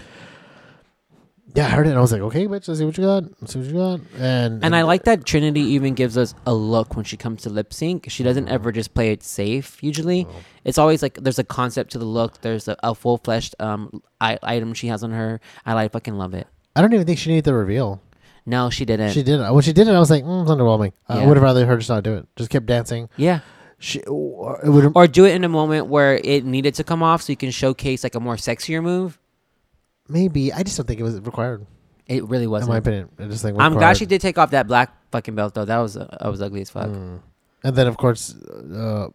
[1.55, 3.25] yeah, I heard it and I was like, okay, bitch, let's see what you got.
[3.41, 4.01] Let's see what you got.
[4.19, 7.51] And And I like that Trinity even gives us a look when she comes to
[7.51, 8.07] lip sync.
[8.09, 8.55] She doesn't Mm-hmm.
[8.55, 9.83] ever just play it safe.
[9.83, 10.35] Usually, Oh.
[10.65, 12.41] it's always like there's a concept to the look.
[12.41, 15.41] There's a, a full fleshed um I- item she has on her.
[15.67, 16.47] I like fucking love it.
[16.77, 18.01] I don't even think she needed the reveal.
[18.47, 19.11] No, she didn't.
[19.13, 19.53] She didn't.
[19.53, 20.93] When she did it, I was like, mm, it's underwhelming.
[21.09, 21.27] I Yeah.
[21.27, 22.27] would have rather her just not do it.
[22.37, 23.09] Just kept dancing.
[23.17, 23.41] yeah,
[23.79, 24.61] She or
[24.95, 27.51] or do it in a moment where it needed to come off, so you can
[27.51, 29.19] showcase like a more sexier move.
[30.11, 30.53] Maybe.
[30.53, 31.67] I just don't think it was required.
[32.07, 32.71] It really wasn't.
[32.71, 33.09] In my opinion.
[33.19, 35.65] I just think I'm glad she did take off that black fucking belt though.
[35.65, 36.89] That was uh, I was ugly as fuck.
[36.89, 37.21] Mm.
[37.63, 39.09] And then of course, uh,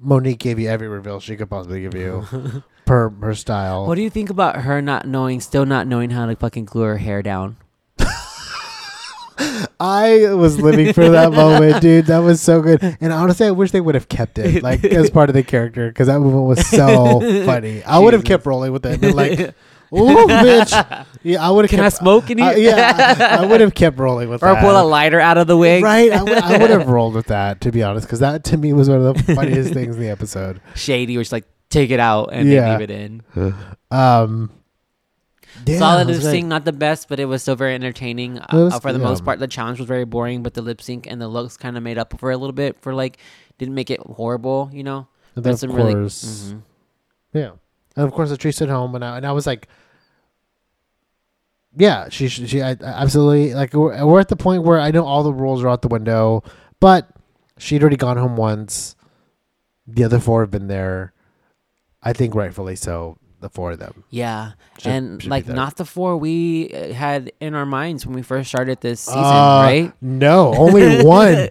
[0.00, 2.26] Monique gave you every reveal she could possibly give you
[2.84, 3.86] per her style.
[3.86, 6.82] What do you think about her not knowing, still not knowing how to fucking glue
[6.82, 7.56] her hair down?
[9.78, 12.06] I was living for that moment, dude.
[12.06, 12.82] That was so good.
[13.00, 15.88] And honestly, I wish they would have kept it like as part of the character
[15.88, 17.82] because that moment was so funny.
[17.84, 19.00] I would have kept rolling with it.
[19.00, 19.54] Been like,
[19.96, 21.06] oh, bitch.
[21.26, 21.70] Yeah, I would have.
[21.70, 22.70] Can I kept, smoke in uh, here?
[22.76, 24.58] yeah, I, I would have kept rolling with or that.
[24.58, 25.82] Or pull a lighter out of the wig?
[25.82, 28.88] Right, I would, have rolled with that to be honest, because that to me was
[28.88, 30.60] one of the funniest things in the episode.
[30.76, 32.72] Shady, which like take it out and Yeah.
[32.78, 33.22] leave it in.
[33.90, 34.50] Um,
[35.66, 36.30] yeah, Solid lip great.
[36.30, 38.38] sync, not the best, but it was still very entertaining.
[38.38, 39.04] Uh, was- uh, for the yeah.
[39.06, 41.76] most part, the challenge was very boring, but the lip sync and the looks kind
[41.76, 42.76] of made up for a little bit.
[42.82, 43.18] For like,
[43.58, 45.08] didn't make it horrible, you know.
[45.34, 46.62] And But then of some really- course, mhm.
[47.32, 47.50] yeah,
[47.96, 49.66] and of course, the tree stood home, and I, and I was like,
[51.76, 55.22] yeah, she she, I, absolutely like we're, we're at the point where I know all
[55.22, 56.42] the rules are out the window,
[56.80, 57.08] but
[57.58, 58.96] she'd already gone home once.
[59.86, 61.12] The other four have been there.
[62.02, 63.18] I think rightfully so.
[63.40, 64.04] The four of them.
[64.10, 68.14] Yeah, should- and should like not the four we uh, had in our minds when
[68.14, 69.92] we first started this season, Uh, right?
[70.00, 71.48] No, only one.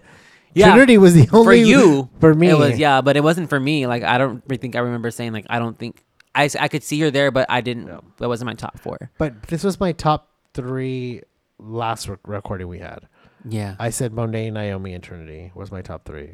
[0.55, 0.71] Yeah.
[0.71, 3.59] Trinity was the only For you, For me, It was yeah, but it wasn't for
[3.59, 3.87] me.
[3.87, 6.03] Like I don't think I remember saying like I don't think
[6.35, 7.85] I, s- I could see her there, but I didn't.
[7.85, 8.03] No.
[8.17, 9.09] That wasn't my top four.
[9.17, 11.21] But this was my top three
[11.57, 13.07] last rec- recording we had.
[13.47, 13.75] Yeah.
[13.79, 16.31] I said Monet, Naomi, and Trinity was my top three.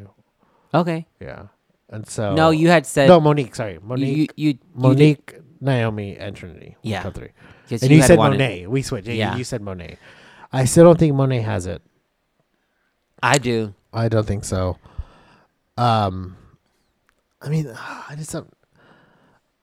[0.74, 1.06] Okay.
[1.20, 1.48] Yeah,
[1.90, 3.54] and so no, you had said no Monique.
[3.56, 6.78] Sorry, Monique, you, you, you did- Monique, Naomi, and Trinity.
[6.82, 7.04] Yeah.
[7.04, 7.30] top three.
[7.70, 8.68] 'cause And you, had said wanted- Monet.
[8.68, 9.08] We switched.
[9.08, 9.36] Yeah, Yeah.
[9.38, 9.98] you said Monet.
[10.54, 11.82] I still don't think Monet has it.
[13.22, 13.74] I do.
[13.94, 14.78] I don't think so.
[15.78, 16.38] Um,
[17.42, 17.68] I mean,
[18.10, 18.52] I just don't.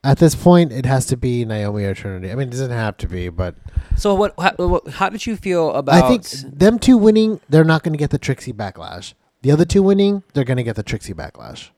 [0.04, 2.30] At this point, it has to be Naomi or Trinity.
[2.30, 3.56] I mean, it doesn't have to be, but
[3.96, 4.32] So what?
[4.38, 6.02] How, what, how did you feel about?
[6.02, 6.24] I think
[6.56, 9.14] them two winning, they're not going to get the Trixie backlash.
[9.42, 11.70] The other two winning, they're going to get the Trixie backlash.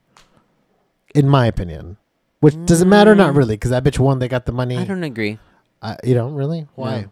[1.15, 1.97] In my opinion,
[2.41, 3.37] which doesn't matter, not Mm.
[3.39, 4.19] really, because that bitch won.
[4.19, 4.77] They got the money.
[4.77, 5.39] I don't agree.
[5.83, 6.69] I, you don't really?
[6.75, 7.07] Why?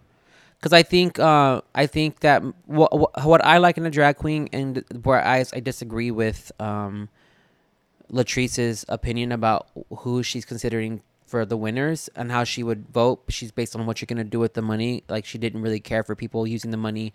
[0.58, 4.48] because I think uh, I think that what what I like in a drag queen
[4.52, 7.08] and where I I disagree with um,
[8.10, 13.22] Latrice's opinion about who she's considering for the winners and how she would vote.
[13.28, 15.04] She's based on what you're gonna do with the money.
[15.08, 17.12] Like she didn't really care for people using the money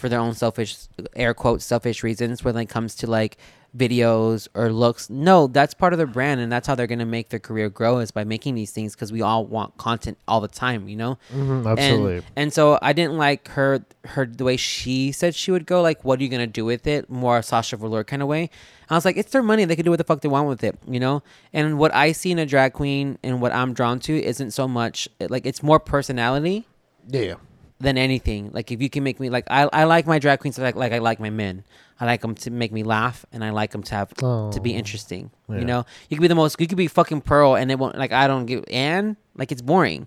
[0.00, 0.76] for their own selfish
[1.14, 3.36] air quotes selfish reasons when it comes to like
[3.76, 7.04] videos or looks no that's part of their brand and that's how they're going to
[7.04, 10.40] make their career grow is by making these things because we all want content all
[10.40, 12.22] the time you know Mhm, and- absolutely.
[12.34, 15.82] And, so I didn't like her her the way she said she would go.
[15.82, 17.08] Like, what are you gonna do with it?
[17.08, 18.50] More Sasha Velour kind of way.
[18.88, 19.64] I was like, it's their money.
[19.66, 21.22] They can do what the fuck they want with it, you know.
[21.52, 24.66] And what I see in a drag queen and what I'm drawn to isn't so
[24.66, 26.66] much like it's more personality
[27.08, 27.34] yeah, yeah.
[27.80, 28.50] Than anything.
[28.52, 30.92] Like if you can make me like I, I like my drag queens like like
[30.92, 31.64] I like my men.
[31.98, 34.74] I like them to make me laugh and I like them to have to be
[34.74, 34.78] Oh.
[34.78, 35.30] interesting.
[35.48, 35.58] Yeah.
[35.58, 37.96] You know, you could be the most you could be fucking pearl and it won't
[37.98, 40.06] like I don't give and like it's boring.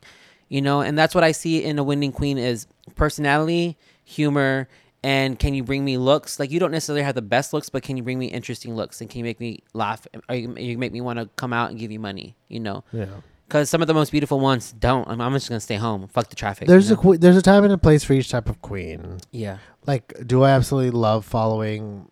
[0.50, 4.68] You know, and that's what I see in a winning queen is personality, humor,
[5.04, 6.40] and can you bring me looks?
[6.40, 9.02] Like you don't necessarily have the best looks, but can you bring me interesting looks
[9.02, 10.06] and can you make me laugh?
[10.30, 12.36] Or you, you make me want to come out and give you money?
[12.50, 13.08] You know, Yeah.
[13.54, 15.08] Because some of the most beautiful ones don't.
[15.08, 16.08] I'm, I'm just gonna stay home.
[16.08, 16.68] Fuck the traffic.
[16.68, 17.12] There's you a know?
[17.12, 19.20] que- there's a time and a place for each type of queen.
[19.32, 19.60] yeah.
[19.86, 22.10] Like, do I absolutely love following,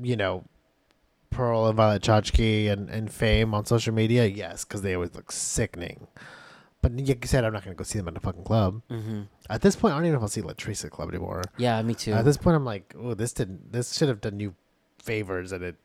[0.00, 0.44] you know,
[1.30, 4.26] Pearl and Violet Chachki and, and Fame on social media?
[4.26, 6.06] Yes, because they always look sickening.
[6.82, 8.82] But like you said, I'm not to go see them at the fucking club.
[8.88, 11.42] hmm At this point, I don't even know if I'll see Latrice at club anymore.
[11.56, 12.12] Yeah, me too.
[12.12, 13.72] At this point, I'm like, oh, this didn't.
[13.72, 14.54] This should have done you
[15.02, 15.76] favors, and it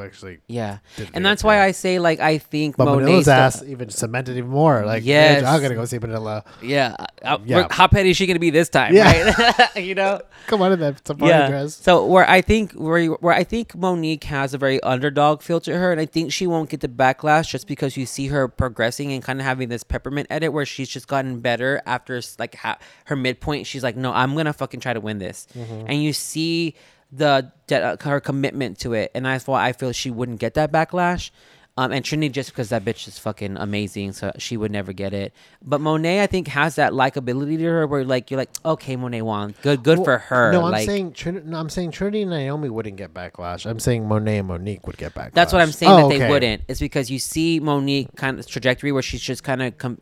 [0.00, 0.78] actually yeah,
[1.14, 4.50] and that's why I say like I think But Monet's Manila's ass even cemented even
[4.50, 4.84] more.
[4.84, 5.42] Like, Yes.
[5.42, 6.44] yes, I'm gonna go see Manila.
[6.62, 7.66] Yeah, uh, Yeah.
[7.70, 8.94] how petty is she gonna be this time?
[8.94, 9.32] Yeah.
[9.38, 9.76] Right?
[9.84, 10.20] you know.
[10.46, 11.48] Come on in that safari yeah.
[11.48, 11.76] dress.
[11.76, 15.76] So where I think where where I think Monique has a very underdog feel to
[15.76, 19.12] her, and I think she won't get the backlash just because you see her progressing
[19.12, 22.78] and kind of having this peppermint edit where she's just gotten better after like ha-
[23.04, 23.66] her midpoint.
[23.66, 25.84] She's like, no, I'm gonna fucking try to win this, Mm-hmm.
[25.88, 26.74] and you see
[27.12, 30.54] the de- uh, her commitment to it, and that's why I feel she wouldn't get
[30.54, 31.30] that backlash.
[31.76, 35.14] Um, and Trinity just because that bitch is fucking amazing, so she would never get
[35.14, 35.32] it.
[35.62, 39.22] But Monet, I think, has that likability to her where like you're like, okay, Monet
[39.22, 40.52] won, good, good for her.
[40.52, 43.64] No, I'm like, saying Trin- no, I'm saying Trinity and Naomi wouldn't get backlash.
[43.70, 45.32] I'm saying Monet and Monique would get backlash.
[45.32, 46.62] That's what I'm saying Oh, that they wouldn't.
[46.68, 50.00] It's because you see Monique kind of trajectory where she's just kind of com-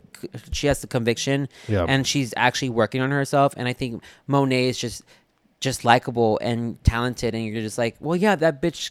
[0.51, 1.85] she has the conviction Yeah.
[1.87, 3.55] and she's actually working on herself.
[3.57, 5.03] And I think Monet is just
[5.61, 8.91] just likable and talented, and you're just like, well, yeah, that bitch.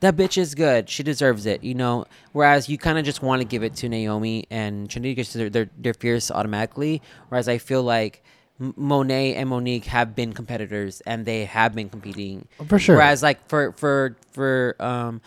[0.00, 0.90] That bitch is good.
[0.90, 2.04] She deserves it, you know.
[2.32, 5.48] Whereas you kind of just want to give it to Naomi and Trinity because they're,
[5.48, 7.00] they're they're fierce automatically.
[7.30, 8.22] Whereas I feel like
[8.58, 12.46] Monet and Monique have been competitors and they have been competing.
[12.68, 12.96] For sure.
[12.96, 15.22] Whereas like for for for um,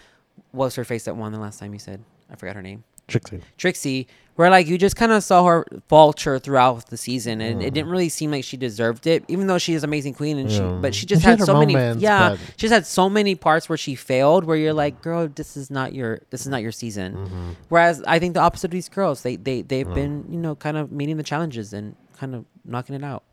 [0.52, 2.04] what's her face that won the last time you said?
[2.32, 2.84] I forgot her name.
[3.10, 3.41] Trixie.
[3.57, 7.72] Trixie, where like you just kind of saw her falter throughout the season, and it
[7.72, 7.74] Mm.
[7.74, 10.62] didn't really seem like she deserved it, even though she is amazing queen, and she,
[10.62, 13.68] but she just she had, had so many, yeah, she just had so many parts
[13.68, 16.72] where she failed, where you're like, girl, this is not your, this is not your
[16.72, 17.16] season.
[17.16, 17.49] Mm-hmm.
[17.68, 20.78] Whereas I think the opposite of these girls, they they they've been, you know, kind
[20.78, 23.24] of meeting the challenges and kind of knocking it out.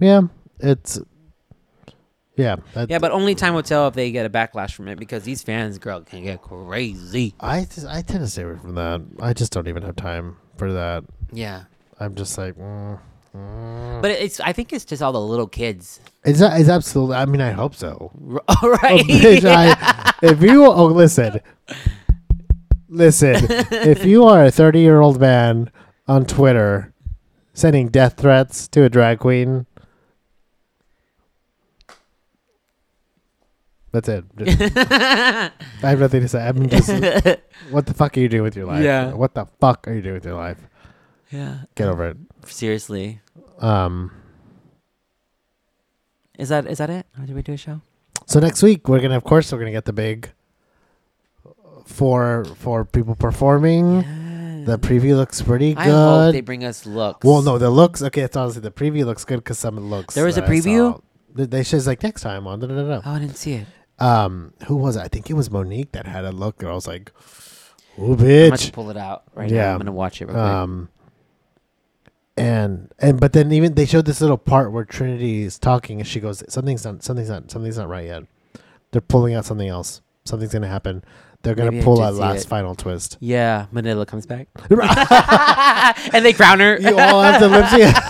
[0.00, 0.22] Yeah,
[0.60, 1.00] it's
[2.38, 2.56] yeah.
[2.74, 5.24] that- Yeah, but only time will tell if they get a backlash from it because
[5.24, 7.34] these fans, girl, can get crazy.
[7.40, 9.02] I just, I tend to stay away from that.
[9.20, 11.04] I just don't even have time for that.
[11.32, 11.64] Yeah.
[12.00, 12.98] I'm just like, mm,
[13.36, 14.00] mm.
[14.02, 16.00] But it's, I think it's just all the little kids.
[16.24, 17.16] it's it's absolutely.
[17.16, 18.12] I mean, I hope so.
[18.48, 19.00] All right.
[19.04, 21.40] Bitch, I- if you oh listen,
[22.88, 23.36] listen.
[23.72, 25.70] if you are a 30 year old man
[26.06, 26.92] on Twitter
[27.52, 29.66] sending death threats to a drag queen,
[33.92, 34.24] that's it.
[34.36, 35.50] Just- I
[35.82, 36.46] have nothing to say.
[36.46, 36.88] I'm just.
[37.70, 38.82] What the fuck are you doing with your life?
[38.82, 39.12] Yeah.
[39.12, 40.58] What the fuck are you doing with your life?
[41.30, 41.64] yeah.
[41.74, 42.16] Get over it.
[42.46, 43.20] Seriously.
[43.58, 44.10] Um.
[46.38, 47.06] Is that is that it?
[47.18, 47.80] Or did we do a show?
[48.26, 50.30] So next week we're gonna, of course, we're gonna get the big
[51.84, 54.00] for for people performing.
[54.64, 55.80] The preview looks pretty good.
[55.80, 57.24] I hope they bring us looks.
[57.24, 58.02] well, no, the looks.
[58.02, 60.14] Okay, it's honestly the preview looks good because some of the looks.
[60.14, 61.00] There was a preview?
[61.34, 62.60] They, they says like next time on.
[62.60, 63.00] Da, da, da, da.
[63.04, 63.66] Oh, I didn't see it.
[64.00, 65.00] Um, who was it?
[65.00, 67.12] I think it was Monique that had a look, and I was like,
[67.98, 69.64] "Oh, bitch." pull it out right Yeah.
[69.66, 69.72] now.
[69.72, 70.26] I'm gonna watch it.
[70.26, 70.44] Real quick.
[70.44, 70.88] Um,
[72.36, 76.06] and and but then even they showed this little part where Trinity is talking, and
[76.08, 78.22] she goes, "Something's not, something's not, something's not right yet."
[78.92, 80.00] They're pulling out something else.
[80.24, 81.02] Something's gonna happen.
[81.42, 82.48] They're gonna Maybe pull that last it.
[82.48, 83.16] final twist.
[83.20, 84.46] yeah, Manila comes back,
[86.12, 86.78] and they crown her.
[86.80, 87.68] you all have to live.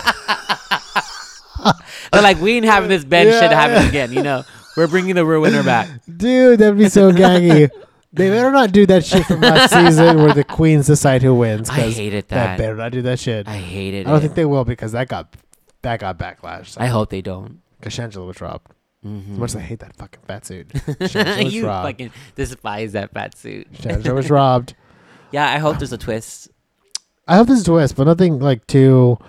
[2.11, 3.89] They're like, we ain't having this Ben Yeah, shit happen yeah.
[3.89, 4.11] again.
[4.13, 4.43] You know,
[4.77, 5.89] we're bringing the real winner back.
[6.17, 7.69] Dude, that'd be so gaggy.
[8.11, 11.69] They better not do that shit from last season where the queens decide who wins.
[11.69, 12.57] I 'cause hated That that.
[12.57, 13.47] better not do that shit.
[13.47, 13.99] I hated.
[14.01, 14.07] It.
[14.07, 14.21] I, don't it.
[14.21, 15.35] think they will because that got
[15.83, 16.75] that got backlash.
[16.79, 17.59] I hope they don't.
[17.79, 18.67] because Shangela was robbed.
[19.05, 19.33] Mhm.
[19.33, 20.67] As much as I hate that fucking fat suit,
[21.53, 21.87] you robbed.
[21.87, 23.71] fucking despise that fat suit.
[23.73, 24.75] Shangela was robbed.
[25.31, 26.49] Yeah, I hope there's a twist.
[27.27, 29.19] I hope there's a twist, but nothing like too.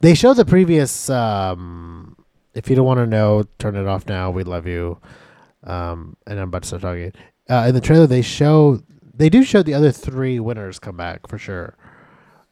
[0.00, 1.08] They showed the previous.
[1.08, 2.07] um
[2.58, 4.32] If you don't want to know, turn it off now.
[4.32, 4.98] We love you.
[5.62, 7.12] Um, and I'm about to start talking.
[7.48, 8.82] Uh, in the trailer, they show
[9.14, 11.76] they do show the other three winners come back for sure.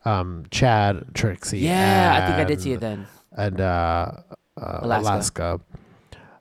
[0.05, 1.59] Um, Chad, Trixie.
[1.59, 3.09] Yeah, I think I did see it then.
[3.33, 4.13] And uh,
[4.57, 5.11] uh, Alaska.
[5.11, 5.61] Alaska.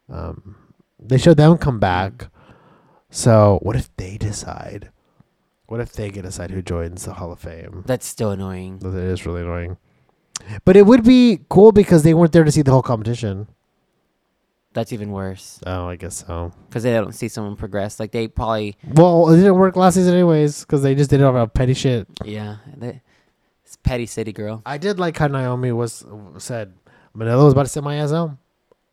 [0.09, 0.55] Um,
[0.99, 2.28] they showed them come back.
[3.09, 4.91] So what if they decide?
[5.66, 7.84] What if they get to decide who joins the Hall of Fame?
[7.88, 8.78] That's still annoying.
[8.80, 9.78] That is really annoying.
[10.66, 13.47] But it would be cool because they weren't there to see the whole competition.
[14.76, 16.51] That's even worse Oh, I guess so.
[16.69, 17.99] because they don't see someone progress.
[17.99, 21.23] Like they probably, Well, it didn't work last season anyways because they just did it
[21.23, 22.07] over petty shit.
[22.23, 23.01] yeah, they,
[23.65, 24.61] it's petty city girl.
[24.65, 26.05] I did like how Naomi was
[26.38, 26.73] said
[27.15, 28.38] Manila was about to send my ass home.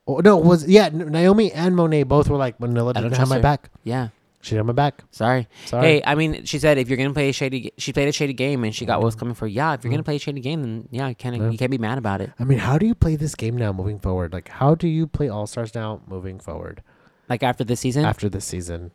[0.06, 0.86] Oh, no, it was yeah.
[0.86, 3.42] N- Naomi and Monet both were like Manila I don't didn't have trust my her.
[3.42, 3.70] back.
[3.84, 4.08] Yeah,
[4.42, 5.04] She didn't have my back.
[5.12, 5.46] sorry.
[5.66, 5.86] Sorry.
[5.86, 8.32] Hey, I mean, she said if you're gonna play a shady, she played a shady
[8.32, 9.20] game and she got what was Mhm.
[9.20, 9.46] coming for.
[9.46, 10.06] Yeah, if you're gonna Mhm.
[10.06, 12.32] play a shady game, then yeah, you can't you can't be mad about it.
[12.40, 14.32] I mean, how do you play this game now moving forward?
[14.32, 16.82] Like, how do you play All Stars now moving forward
[17.28, 18.90] Like after this season, after this season?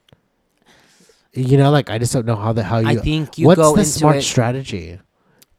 [1.34, 2.88] You know, like I just don't know how the how you.
[2.88, 4.22] I think you what's go the into smart it.
[4.24, 5.00] strategy?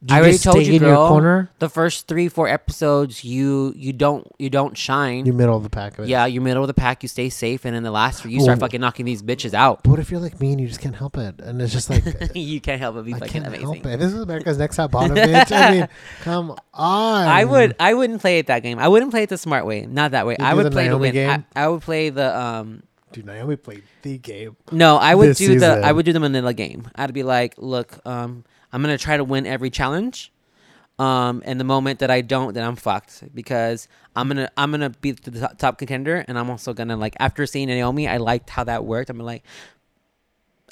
[0.00, 1.08] Do I already told you, in your girl.
[1.08, 1.50] corner.
[1.58, 5.26] the first three four episodes, you you don't you don't shine.
[5.26, 5.98] You're middle of the pack.
[5.98, 6.08] Of it.
[6.08, 7.02] yeah, you're middle of the pack.
[7.02, 8.60] You stay safe, and in the last three, you start Ooh.
[8.60, 9.82] fucking knocking these bitches out.
[9.82, 11.40] But what if you're like me and you just can't help it?
[11.40, 12.04] And it's just like
[12.36, 13.66] you can't help but be I fucking can't amazing.
[13.66, 13.98] help it.
[13.98, 15.50] This is America's Next Top Bottom, bitch.
[15.50, 15.88] I mean,
[16.20, 17.26] come on.
[17.26, 18.78] I would I wouldn't play it that game.
[18.78, 19.84] I wouldn't play it the smart way.
[19.84, 20.36] Not that way.
[20.38, 21.12] You I would the play the Naomi win.
[21.14, 21.44] game?
[21.56, 24.54] I, I would play the um Dude, Naomi played the game.
[24.70, 26.88] no, I would do the I would do the Manila game.
[26.94, 30.32] I'd be like, look, um I'm going to try to win every challenge.
[30.98, 34.72] Um and the moment that I don't, then I'm fucked because I'm going to I'm
[34.72, 38.08] to be the top, top contender and I'm also going to like after seeing Naomi,
[38.08, 39.08] I liked how that worked.
[39.08, 39.44] I'm like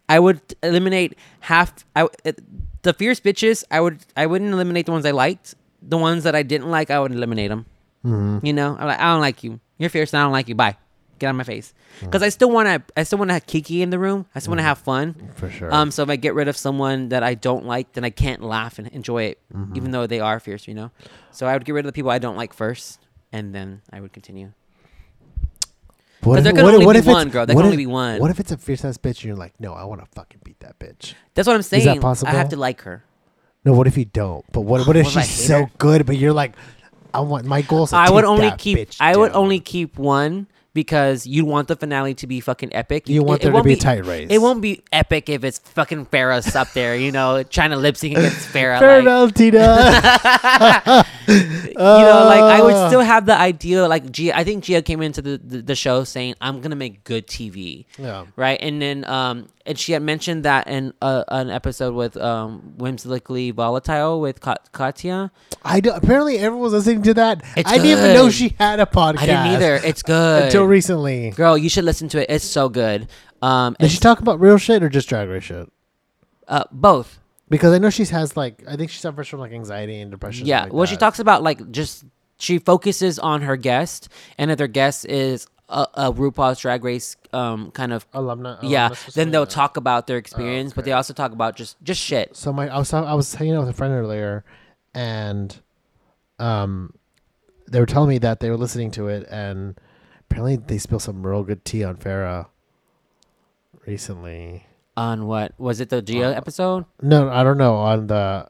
[0.09, 2.09] I would eliminate half I
[2.83, 5.55] the fierce bitches, I would I wouldn't eliminate the ones I liked.
[5.83, 7.67] The ones that I didn't like, I would eliminate them.
[8.05, 8.47] Mm-hmm.
[8.47, 9.61] You know, I'm like, I don't like you.
[9.79, 10.55] You're fierce, and I don't like you.
[10.55, 10.77] Bye.
[11.19, 11.73] Get out of my face.
[12.01, 12.05] Mm.
[12.07, 12.83] Because I still want to.
[12.99, 14.27] I still want to have Kiki in the room.
[14.35, 15.31] I still want to have fun.
[15.37, 15.73] For sure.
[15.75, 15.91] Um.
[15.91, 18.79] So if I get rid of someone that I don't like, then I can't laugh
[18.79, 19.77] and enjoy it, Mm-hmm.
[19.77, 20.69] even though they are fierce.
[20.69, 20.91] You know.
[21.31, 23.01] So I would get rid of the people I don't like first,
[23.33, 24.53] and then I would continue.
[26.23, 27.47] What 'cause there what- only be one, girl.
[27.47, 28.21] There what can if- only be one.
[28.21, 30.41] What if it's a fierce ass bitch and you're like, no, I want to fucking
[30.45, 31.15] beat that bitch.
[31.35, 31.85] That's what I'm saying.
[31.85, 32.33] that I possible?
[32.33, 33.05] have to like her.
[33.65, 34.45] No, what if you don't?
[34.53, 35.71] But what, what if What if I she's hate so her?
[35.79, 36.53] good, but you're like,
[37.15, 37.93] I want my goals.
[37.93, 38.89] I would only keep.
[39.01, 43.09] I would only keep one because you want the finale to be fucking epic.
[43.09, 44.29] You want there to won't be a tight race.
[44.31, 47.97] It won't be epic if it's fucking Farrah's up there, you know, trying to lip
[47.97, 48.79] sync against Farrah.
[48.79, 49.59] Farewell, like, Tina.
[51.27, 53.89] you know, like I would still have the idea.
[53.89, 57.03] Like Gia, I think Gia came into the, the, the show saying, "I'm gonna make
[57.05, 58.27] good TV." Yeah.
[58.37, 62.75] Right, and then um, and she had mentioned that in uh, an episode with um,
[62.79, 65.31] whimsically volatile with Katya.
[65.65, 67.43] I do, apparently everyone was listening to that.
[67.57, 69.19] It's I didn't even know she had a podcast.
[69.19, 69.75] I didn't either.
[69.85, 70.45] It's good.
[70.45, 71.31] until recently.
[71.31, 72.27] Girl, you should listen to it.
[72.31, 73.09] It's so good.
[73.43, 75.71] Um, Did she talk about real shit or just drag race shit?
[76.49, 77.21] uh, both.
[77.49, 80.47] Because I know she has like I think she suffers from like anxiety and depression.
[80.47, 80.65] Yeah.
[80.65, 82.05] like well, she talks about like just
[82.39, 87.17] she focuses on her guest, and if their guest is a, a RuPaul's Drag Race
[87.33, 88.57] um kind of alumni.
[88.63, 91.57] yeah, alumnus or then something they'll talk about their experience, but they also talk about
[91.57, 92.37] just just shit.
[92.37, 94.45] So my I was I was hanging out with a friend earlier,
[94.95, 95.57] and
[96.39, 96.93] um,
[97.69, 99.79] they were telling me that they were listening to it, and
[100.31, 102.47] apparently they spilled some real good tea on Farrah
[103.87, 104.67] recently.
[104.97, 106.85] On what was it the Gia Uh, episode?
[107.03, 108.49] No, I don't know on the.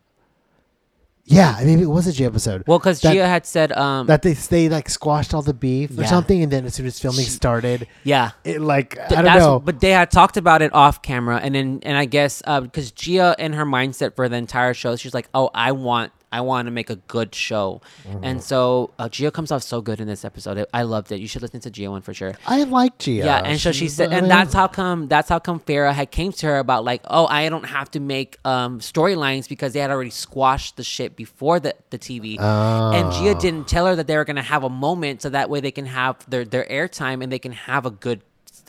[1.29, 2.63] Yeah, maybe it was a Gia episode.
[2.69, 5.91] Well, because that- Gia had said um that they they like squashed all the beef
[5.99, 6.07] or Yeah.
[6.07, 8.31] something, and then as soon as filming started, yeah.
[8.45, 9.59] it like I don't know.
[9.59, 13.35] But they had talked about it off camera, and then and I guess because Gia
[13.39, 16.71] in her mindset for the entire show, she's like, "Oh, I want, I want to
[16.73, 18.25] make a good show," Mm-hmm.
[18.25, 20.67] and so uh, Gia comes off so good in this episode.
[20.75, 21.21] I- loved it.
[21.21, 22.35] You should listen to Gia one for sure.
[22.47, 23.13] I like Gia.
[23.13, 26.33] Yeah, and so she said, and that's how come that's how come Farrah had came
[26.33, 29.91] to her about like, oh, I don't have to make um storylines because they had
[29.91, 32.39] already squashed the shit before the the TV.
[32.41, 33.41] And Gia Oh.
[33.41, 35.87] didn't tell her that they were gonna have a moment, so that way they can
[35.87, 38.21] have their their airtime and they can have a good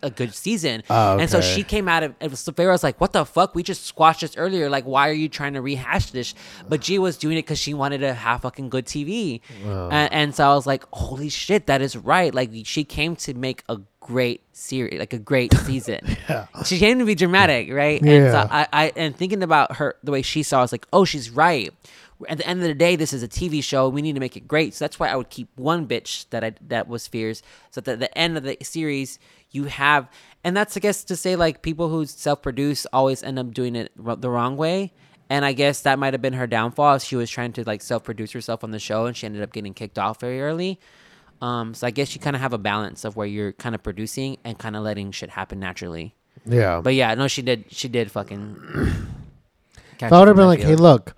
[0.03, 0.83] a good season.
[0.89, 3.55] Oh, And so she came out of it was like, what the fuck?
[3.55, 4.69] We just squashed this earlier.
[4.69, 6.33] Like, why are you trying to rehash this?
[6.67, 9.41] But Gia was doing it because she wanted to have fucking good TV.
[9.65, 12.33] And, and so I was like, holy shit, that is right.
[12.33, 15.99] Like she came to make a great series, like a great season.
[16.29, 16.47] yeah.
[16.65, 17.99] She came to be dramatic, right?
[18.01, 18.31] And Yeah.
[18.31, 21.03] so I, I and thinking about her the way she saw, I was like, oh,
[21.05, 21.73] she's right.
[22.27, 23.89] At the end of the day, this is a TV show.
[23.89, 24.73] We need to make it great.
[24.73, 27.41] So that's why I would keep one bitch that I that was fierce.
[27.71, 29.19] So that at the end of the series,
[29.51, 30.09] you have,
[30.43, 33.91] and that's I guess to say like people who self-produce always end up doing it
[33.97, 34.93] the wrong way.
[35.29, 36.99] And I guess that might have been her downfall.
[36.99, 39.73] She was trying to like self-produce herself on the show, and she ended up getting
[39.73, 40.79] kicked off very early.
[41.41, 43.83] Um, so I guess you kind of have a balance of where you're kind of
[43.83, 46.15] producing and kind of letting shit happen naturally.
[46.45, 46.81] yeah.
[46.81, 47.65] But yeah, no, she did.
[47.69, 48.57] She did fucking.
[49.99, 51.15] if I would have been like, hey, look,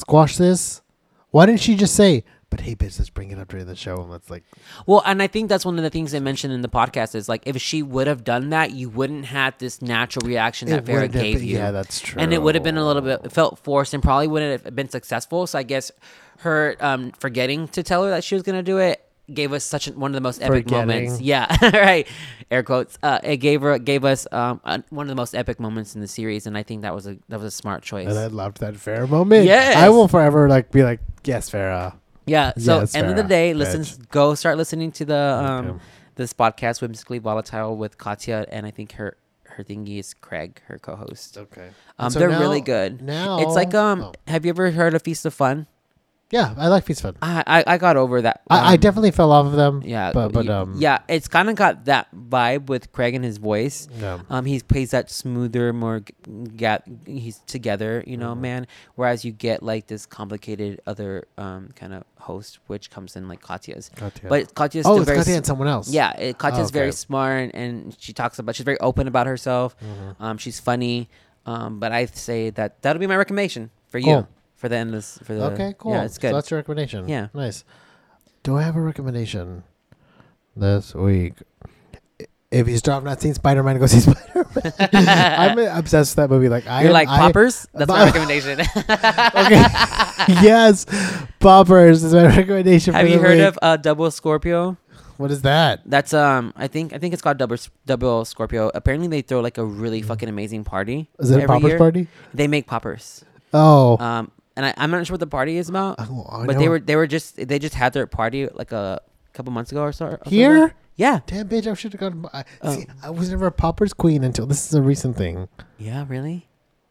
[0.00, 0.82] squash this.
[1.30, 3.96] Why didn't she just say, but hey, bitch, let's bring it up during the show
[3.96, 4.42] and let's like,
[4.86, 7.28] Well, and I think that's one of the things they mentioned in the podcast is
[7.28, 11.12] like if she would have done that, you wouldn't have this natural reaction that Farrah
[11.12, 11.58] gave been- you.
[11.58, 12.20] yeah, that's true.
[12.20, 14.74] And it would have been a little bit it felt forced and probably wouldn't have
[14.74, 15.46] been successful.
[15.46, 15.92] So I guess
[16.38, 19.88] her um, forgetting to tell her that she was gonna do it gave us such
[19.88, 21.20] a, one of the most epic moments.
[21.20, 22.06] Yeah, right.
[22.50, 22.98] Air quotes.
[23.02, 26.00] Uh, it gave her gave us um, uh, one of the most epic moments in
[26.00, 28.08] the series, and I think that was a that was a smart choice.
[28.08, 29.44] and I loved that Farrah moment.
[29.44, 29.76] Yes.
[29.76, 31.94] I will forever like be like, yes, Farrah.
[32.26, 32.52] Yeah.
[32.58, 33.58] So Yes, end of the Farrah, day, bitch.
[33.58, 35.78] listen, go start listening to the um Okay.
[36.16, 40.78] this podcast, whimsically volatile with Katya, and I think her her thingy is Craig, her
[40.78, 41.36] co-host.
[41.36, 41.68] Okay.
[41.98, 43.02] Um, So they're now- really good.
[43.02, 44.12] Now It's like um, oh.
[44.28, 45.66] have you ever heard of Feast of Fun?
[46.30, 47.16] Yeah, I like Feast Fun.
[47.22, 48.42] I I, I got over that.
[48.50, 49.82] I, I um, definitely fell off of them.
[49.84, 53.38] yeah, but but um, yeah, it's kind of got that vibe with Craig and his
[53.38, 53.88] voice.
[53.98, 54.20] yeah.
[54.28, 56.66] Um, he plays that smoother, more g-
[57.06, 58.40] he's together, you know, Mhm.
[58.40, 58.66] man.
[58.94, 63.40] Whereas you get like this complicated other um kind of host, which comes in like
[63.40, 63.90] Katya's.
[63.96, 64.28] Katya.
[64.28, 65.88] But Katya's oh, still it's very Katya and someone else.
[65.90, 66.96] Yeah, it, Katya's very okay.
[66.96, 69.76] smart, and she talks about she's very open about herself.
[69.80, 70.16] Mhm.
[70.22, 71.08] Um, she's funny.
[71.46, 74.28] Um, but I say that that'll be my recommendation for you Cool.
[74.58, 75.92] For the end of this, for the Okay, cool.
[75.94, 76.34] Yeah, it's So good.
[76.34, 77.08] that's your recommendation.
[77.08, 77.28] Yeah.
[77.32, 77.64] Nice.
[78.42, 79.64] Do I have a recommendation
[80.56, 81.34] this week?
[82.20, 84.72] I- If you still have not seen Spider Man, go see Spider Man.
[84.92, 86.48] I'm obsessed with that movie.
[86.48, 87.66] Like I You're like I- poppers.
[87.74, 88.60] That's my recommendation.
[88.60, 89.64] Okay.
[90.42, 90.86] yes,
[91.40, 92.94] Poppers is my recommendation.
[92.94, 93.46] Have for you heard week.
[93.46, 94.76] of uh, Double Scorpio?
[95.18, 95.82] what is that?
[95.84, 97.56] That's um, I think I think it's called Double
[97.86, 98.70] Double Scorpio.
[98.74, 101.08] Apparently, they throw like a really fucking amazing party.
[101.18, 101.78] Is it a Poppers year.
[101.78, 102.06] party?
[102.34, 103.24] They make poppers.
[103.52, 105.96] Oh, Um, and I, I'm not sure what the party is about.
[106.00, 106.72] Oh, I but they know.
[106.72, 109.00] were they were just they just had their party like a
[109.32, 110.06] couple months ago or so.
[110.06, 110.64] or here.
[110.66, 110.74] ago.
[110.96, 111.20] Yeah.
[111.26, 111.66] Damn bitch!
[111.70, 112.26] I should have gone.
[112.34, 112.74] I, Oh.
[112.74, 115.48] see, I was never a Poppers queen until this is a recent thing
[115.78, 116.04] Yeah.
[116.08, 116.44] Really?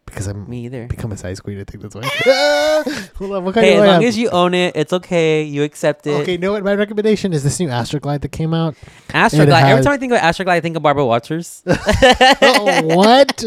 [0.06, 0.88] because I'm Me either.
[0.88, 1.60] become a size queen.
[1.60, 2.04] I think that's why.
[3.18, 5.44] Hold on, what kind Hey, of as long as you own it, it's okay.
[5.44, 6.22] You accept it.
[6.22, 6.64] Okay, what?
[6.64, 8.76] My recommendation is this new Astroglide that came out.
[9.10, 9.64] Astroglide.
[9.64, 11.62] It Every time I think of Astroglide, I think of Barbara Walters.
[11.68, 13.44] oh, what?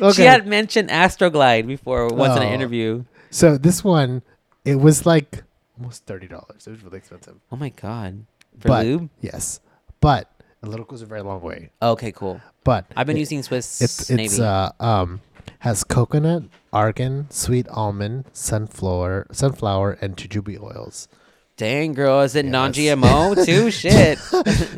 [0.00, 0.12] Okay.
[0.12, 2.52] She had mentioned Astroglide before once in an Oh.
[2.54, 3.04] interview.
[3.34, 4.22] So this one,
[4.64, 5.42] it was like
[5.76, 6.66] almost thirty dollars.
[6.66, 7.34] It was really expensive.
[7.50, 8.26] Oh my god.
[8.60, 9.10] For but lube?
[9.20, 9.60] yes,
[10.00, 10.30] but
[10.62, 11.70] a little goes a very long way.
[11.82, 12.40] Okay, cool.
[12.62, 14.24] But I've been it- using Swiss it's Navy.
[14.24, 15.20] it's uh um
[15.58, 21.08] has coconut, argan, sweet almond, sunflower, sunflower, and jujube oils.
[21.56, 22.52] Dang, girl, is it Yes.
[22.52, 23.70] non-GMO too?
[23.70, 24.18] Shit.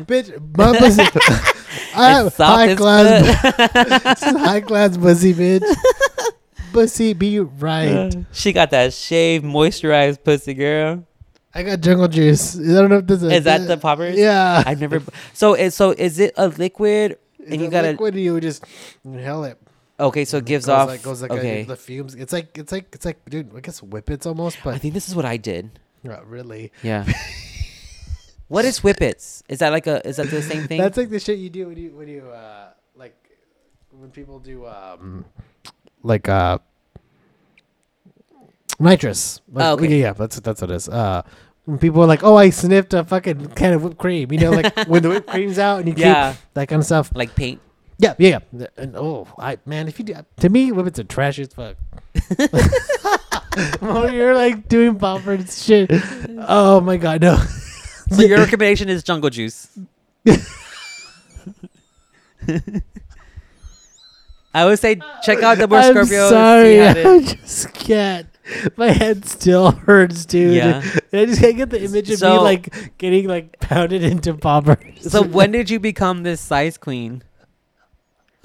[0.05, 1.01] Bitch, my pussy.
[1.95, 5.63] I have high class, high class pussy, bitch.
[6.77, 8.13] Pussy, be right.
[8.31, 11.07] she got that shaved, moisturized pussy, girl.
[11.51, 12.55] I got jungle juice.
[12.55, 13.33] I don't know if this is.
[13.33, 14.15] Is that the poppers?
[14.15, 14.61] Yeah.
[14.63, 15.01] I've never.
[15.33, 17.17] So is so is it a liquid?
[17.39, 17.87] It's And you a gotta.
[17.89, 18.63] liquid, and you just
[19.03, 19.57] inhale it.
[19.99, 20.87] Okay, so it gives goes off.
[20.87, 21.61] Like, goes like okay.
[21.61, 22.13] a, the fumes.
[22.13, 23.57] It's like it's like it's like dude.
[23.57, 25.79] I guess whippets almost, But I think this is what I did.
[26.03, 26.71] not really.
[26.83, 27.11] Yeah.
[28.49, 29.41] what is whippets?
[29.49, 30.07] Is that like a?
[30.07, 30.79] Is that the same thing?
[30.79, 33.17] That's like the shit you do when you when you uh like
[33.89, 35.25] when people do um
[36.07, 36.57] like uh
[38.79, 39.41] nitrous.
[39.51, 39.87] Like, Oh, okay.
[39.87, 40.89] Yeah, yeah, that's that's what it is.
[40.89, 41.21] Uh,
[41.65, 44.51] when people are like, "Oh, I sniffed a fucking can of whipped cream," you know,
[44.51, 46.31] like when the whipped cream's out and you Yeah.
[46.33, 47.11] keep that kind of stuff.
[47.13, 47.59] like paint.
[47.99, 48.67] Yeah, yeah, yeah.
[48.77, 51.75] And oh, I man, if you do, to me, whippets are trash as fuck.
[53.81, 55.89] when you're like doing poppers shit.
[56.47, 57.37] Oh my god, no.
[58.11, 59.67] So your recommendation is jungle juice.
[64.53, 66.29] I would say check out Double I'm Scorpio.
[66.29, 68.27] sorry, and I just can't.
[68.77, 70.55] My head still hurts, dude.
[70.55, 70.81] Yeah.
[71.13, 75.11] I just can't get the image of me like getting like pounded into poppers.
[75.11, 77.23] So when did you become this size queen?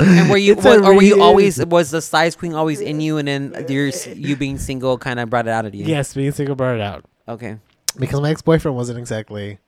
[0.00, 2.80] And were you, It's wa- a or were you always was the size queen always
[2.80, 5.84] in you, and then your you being single kind of brought it out of you?
[5.84, 7.59] yes, being single brought it out Okay.
[7.98, 9.59] because my ex boyfriend wasn't exactly.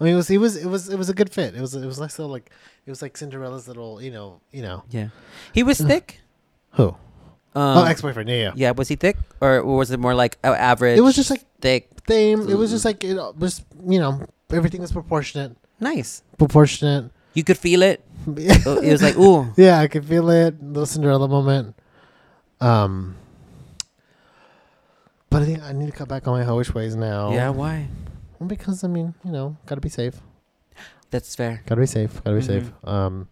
[0.00, 1.54] I mean, it was he was it was it was a good fit.
[1.54, 2.50] It was it was like so like
[2.86, 5.08] it was like Cinderella's little you know you know Yeah.
[5.52, 6.20] He was thick.
[6.72, 6.88] who
[7.54, 8.70] Um, oh ex boyfriend yeah yeah Yeah.
[8.72, 10.98] Was he thick, or was it more like average?
[10.98, 11.88] It was just like- thick.
[12.08, 12.48] same.
[12.50, 14.20] It was just like it was you know
[14.50, 16.22] everything was proportionate Nice.
[16.38, 17.10] proportionate.
[17.34, 18.02] You could feel it.
[18.36, 19.52] It was like ooh.
[19.56, 20.60] Yeah, I could feel it.
[20.62, 21.74] Little Cinderella moment.
[22.60, 23.16] Um,
[25.30, 27.32] but I think I need to cut back on my hoish ways now.
[27.32, 27.50] Yeah.
[27.50, 27.88] Why?
[28.38, 30.20] Well, because I mean, you know, gotta be safe.
[31.10, 31.62] That's fair.
[31.66, 32.22] Gotta be safe.
[32.24, 32.46] Gotta be Mhm.
[32.46, 32.72] safe.
[32.84, 33.28] Um,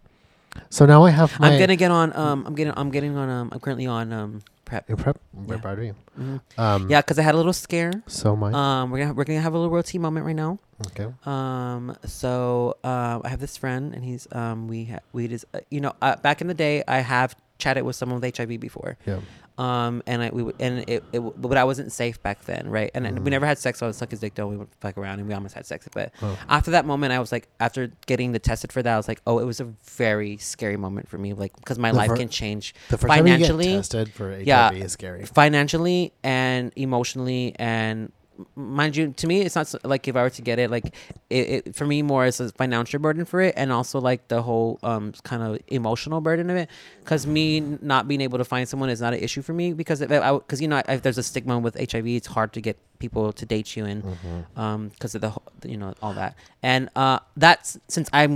[0.69, 1.51] so now I have my.
[1.51, 2.15] I'm gonna get on.
[2.15, 2.73] Um, I'm getting.
[2.77, 3.29] I'm getting on.
[3.29, 4.13] Um, I'm currently on.
[4.13, 4.87] Um, PrEP.
[4.87, 5.17] Your PrEP.
[5.33, 5.41] Yeah.
[5.47, 5.95] We're proud of you.
[6.17, 6.39] Mhm.
[6.57, 7.91] Um, Yeah, because I had a little scare.
[8.07, 8.51] So my.
[8.53, 10.59] Um, we're gonna we're gonna have a little routine moment right now.
[10.87, 11.07] okay.
[11.25, 15.59] Um, so um, I have this friend, and he's um, we ha- we just uh,
[15.69, 18.97] you know uh, back in the day, I have chatted with someone with HIV before.
[19.05, 19.19] Yeah.
[19.57, 22.89] Um, and I we would- and it, it but I wasn't safe back then, right?
[22.95, 23.79] And then we never had sex.
[23.79, 24.33] So I would suck his dick.
[24.33, 25.87] Though we would fuck around, and we almost had sex.
[25.93, 26.37] But Oh.
[26.49, 29.21] after that moment, I was like, after getting the tested for that, I was like,
[29.27, 32.17] oh, it was a very scary moment for me, like because my The life fir-
[32.17, 34.71] can change The first time you financially- get tested for HIV Yeah.
[34.71, 35.25] is scary.
[35.25, 38.11] financially and emotionally and
[38.55, 40.95] mind you to me it's not so, like if i were to get it like
[41.29, 44.41] it, it for me more is a financial burden for it and also like the
[44.41, 46.69] whole um kind of emotional burden of it.
[46.99, 50.01] Because me not being able to find someone is not an issue for me because
[50.01, 52.77] if I because you know if there's a stigma with hiv it's hard to get
[53.03, 54.59] people to date you and Mm-hmm.
[54.63, 56.31] um because of the whole- you know all that
[56.71, 58.33] and uh that's since i'm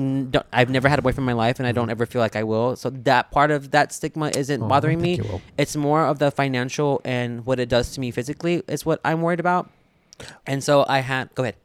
[0.59, 2.43] i've never had a boyfriend in my life and i don't ever feel like i
[2.51, 4.63] will so that part of that stigma isn't Mm-hmm.
[4.71, 5.13] Oh, bothering me
[5.57, 9.21] it's more of the financial and what it does to me physically is what i'm
[9.25, 9.63] worried about
[10.51, 11.55] and so i had go ahead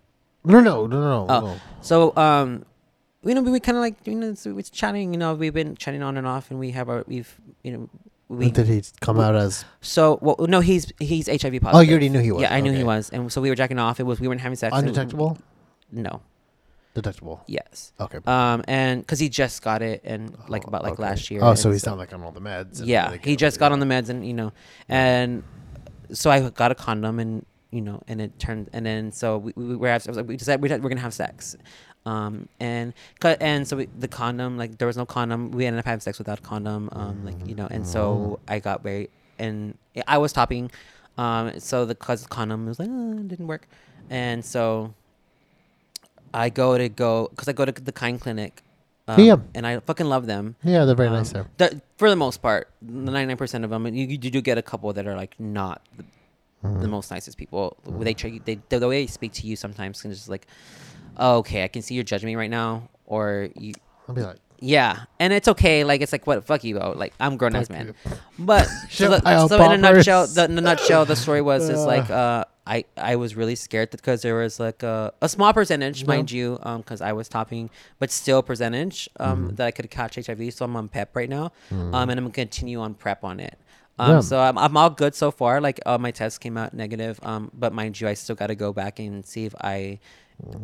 [0.44, 1.40] No, no, no, no, Oh.
[1.46, 1.52] no.
[1.90, 1.96] so
[2.26, 2.48] um
[3.24, 5.72] you know we kind of like you know it's, it's chatting you know we've been
[5.82, 7.32] chatting on and off and we have our we've
[7.66, 7.82] you know
[8.38, 9.64] we Did he come out as?
[9.80, 12.42] so well no he's he's hiv positive Oh, you already knew he was.
[12.42, 12.84] yeah i knew he Okay.
[12.84, 15.38] was and so we were jacking off it was we weren't having sex and- Undetectable.
[15.92, 16.22] no
[16.94, 17.42] Detectable.
[17.46, 18.18] yes Okay.
[18.26, 21.02] um and because he just got it and like Oh, about like okay.
[21.02, 22.80] last year Oh, so he's not like on all the meds.
[22.80, 24.52] and yeah he just got on the meds and you know
[24.88, 25.42] and
[26.12, 29.52] so i got a condom and you know and it turned and then so we,
[29.56, 31.56] we were I was like, we decided we're, we're gonna have sex
[32.04, 35.78] um and cut and so we, the condom like there was no condom we ended
[35.78, 39.08] up having sex without a condom um like you know and so i got very
[39.38, 39.76] and
[40.08, 40.70] i was topping
[41.16, 43.68] um so the cause condom was like oh, didn't work
[44.10, 44.92] and so
[46.34, 48.62] i go to go because i go to the kind clinic
[49.08, 49.36] um, Yeah.
[49.54, 51.46] and i fucking love them Yeah, they're very um, nice there.
[51.58, 54.58] the- for the most part, ninety nine percent of them, and you, you do get
[54.58, 56.04] a couple that are like not the,
[56.64, 56.80] Mm-hmm.
[56.82, 57.76] the most nicest people.
[57.84, 60.46] They try, they the, the way they speak to you sometimes can just like,
[61.16, 63.74] oh, okay, I can see you're judging me right now, or you,
[64.08, 65.82] I'll be like, yeah, and it's okay.
[65.84, 66.92] Like it's like what fuck you, bro.
[66.92, 67.86] Like I'm grown ass man.
[67.88, 67.94] you.
[68.38, 71.84] But so, the- so in a nutshell, the, in a nutshell, the story was is
[71.86, 76.06] like uh, I I was really scared because there was like a, a small percentage,
[76.06, 79.54] mind you, um, because I was topping, but still percentage um Mm-hmm.
[79.56, 80.54] that I could catch HIV.
[80.54, 83.58] So I'm on PEP right now, um, and I'm gonna continue on PrEP on it.
[83.98, 84.20] Um, Yeah.
[84.20, 85.60] So I'm, I'm all good so far.
[85.60, 87.18] Like uh, my test came out negative.
[87.24, 89.98] Um, but mind you, I still got to go back and see if I.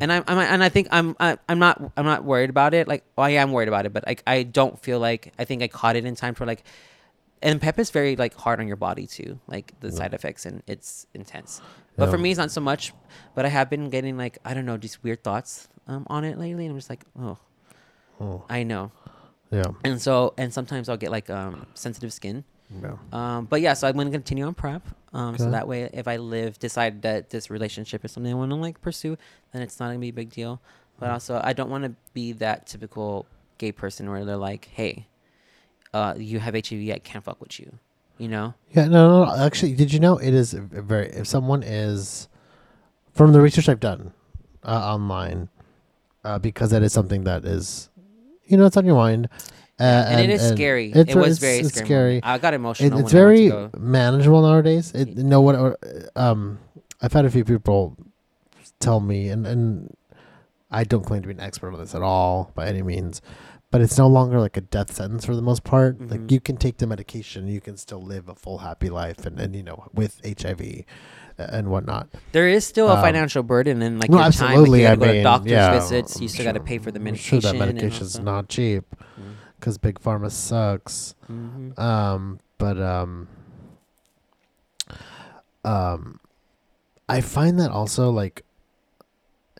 [0.00, 2.88] And I'm, I'm and I think I'm I, I'm not I'm not worried about it.
[2.88, 5.62] Like well, I am worried about it, but like I don't feel like I think
[5.62, 6.64] I caught it in time for like.
[7.40, 10.62] And PEP is very like hard on your body too, like the side effects, and
[10.66, 11.60] it's intense.
[11.96, 12.92] But for me, it's not so much.
[13.36, 16.36] But I have been getting like I don't know, just weird thoughts um on it
[16.38, 17.38] lately, and I'm just like, oh,
[18.20, 18.90] Oh, I know.
[19.52, 19.62] yeah.
[19.84, 22.42] And so and sometimes I'll get like um sensitive skin.
[22.82, 22.96] Yeah.
[23.12, 24.82] Um, but yeah, so I'm gonna continue on PrEP.
[25.14, 28.50] Um, so that way, if I live, decide that this relationship is something I want
[28.50, 29.16] to like pursue,
[29.52, 30.60] then it's not gonna be a big deal.
[31.00, 31.12] But Mm.
[31.12, 33.24] also, I don't want to be that typical
[33.56, 35.06] gay person where they're like, "Hey,
[35.94, 37.78] uh, you have HIV, I can't fuck with you,"
[38.18, 38.52] you know?
[38.72, 39.44] Yeah, no, no, no.
[39.44, 42.28] Actually, did you know it is very if someone is
[43.14, 44.12] from the research I've done
[44.62, 45.48] uh, online,
[46.24, 47.88] uh, because that is something that is,
[48.44, 49.28] you know, it's on your mind,
[49.80, 50.90] uh, and, it is scary.
[50.92, 51.86] It was it's- very it's scary.
[51.86, 52.20] scary.
[52.22, 52.86] I got It, emotional.
[53.00, 54.92] it's when I went very manageable nowadays.
[54.94, 55.54] It, you know what?
[55.54, 55.74] uh,
[56.16, 56.58] Um,
[57.00, 57.96] I've had a few people
[58.80, 59.94] tell me, and and
[60.70, 63.22] I don't claim to be an expert on this at all by any means,
[63.70, 66.00] but it's no longer like a death sentence for the most part.
[66.00, 66.30] Like Mhm.
[66.32, 69.54] you can take the medication, you can still live a full happy life, and and
[69.54, 70.84] you know with HIV
[71.38, 72.08] and whatnot.
[72.32, 74.58] There is still a um, financial burden and like no, your absolutely.
[74.58, 74.68] time.
[74.72, 76.20] Like, you gotta I go mean, to doctor's yeah, visits.
[76.20, 77.40] You still got to pay for the I'm medication.
[77.40, 78.84] Sure, that and medication's not cheap
[79.18, 79.34] Mm.
[79.58, 81.14] Because big pharma sucks.
[81.30, 81.78] Mhm.
[81.78, 83.28] Um, but um,
[85.64, 86.20] um,
[87.08, 88.44] I find that also like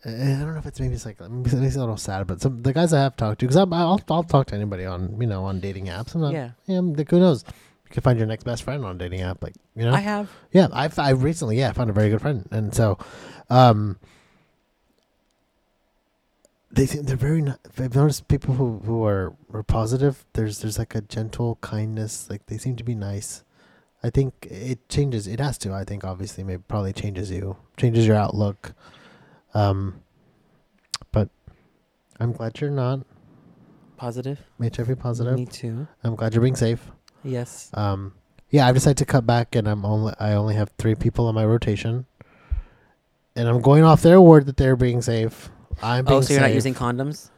[0.05, 2.41] I I don't know if it's maybe it's like maybe it's a little sad, but
[2.41, 3.73] some the guys I have talked to because I'll
[4.09, 6.15] I'll talk to anybody on you know on dating apps.
[6.15, 6.51] I'm not, Yeah.
[6.67, 7.43] yeah, like, who knows.
[7.85, 9.93] You can find your next best friend on a dating app, like you know.
[9.93, 10.29] I have.
[10.51, 12.97] Yeah, I've I recently yeah I found a very good friend, and so,
[13.49, 13.97] um,
[16.71, 17.41] they they're very.
[17.41, 20.25] Not, I've noticed people who who are, are positive.
[20.33, 22.29] There's there's like a gentle kindness.
[22.29, 23.43] Like they seem to be nice.
[24.03, 25.27] I think it changes.
[25.27, 25.73] It has to.
[25.73, 28.73] I think obviously maybe probably changes you, changes your outlook.
[29.53, 30.01] Um,
[31.11, 31.29] but
[32.19, 33.05] I'm glad you're not
[33.99, 34.39] Positive.
[34.61, 35.37] HIV positive.
[35.37, 35.85] Me too.
[36.05, 36.89] I'm glad you're being safe.
[37.21, 37.69] Yes.
[37.73, 38.13] Um,
[38.49, 41.35] yeah, I've decided to cut back, and I'm only I only have three people on
[41.35, 42.05] my rotation,
[43.35, 45.49] and I'm going off their word that they're being safe.
[45.81, 46.55] I'm being Oh, so you're not safe.
[46.55, 47.29] using condoms?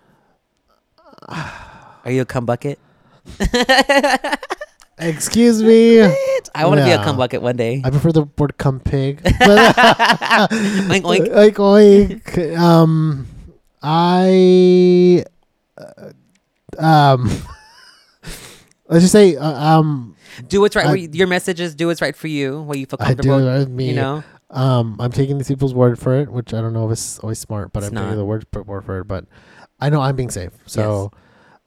[1.30, 2.80] Are you a cum bucket?
[4.98, 6.02] Excuse me.
[6.02, 7.82] I want to be a cum bucket one day.
[7.84, 11.28] I prefer the word "cum pig." oink oink.
[11.34, 12.58] Oink oink.
[12.58, 13.28] Um,
[13.82, 15.24] I,
[15.78, 16.12] uh,
[16.78, 17.30] um,
[18.88, 20.16] let's just say, uh, um,
[20.48, 20.86] Do what's right.
[20.86, 22.62] I- your messages do what's right for you.
[22.62, 23.48] What you feel I do comfortable.
[23.48, 23.88] it with.
[23.88, 24.24] You know.
[24.52, 27.40] Um, I'm taking these people's word for it, which I don't know if it's always
[27.40, 28.02] smart, but It's I'm not.
[28.04, 29.06] taking the word word for it.
[29.08, 29.26] But
[29.80, 30.52] I know I'm being safe.
[30.66, 31.12] So,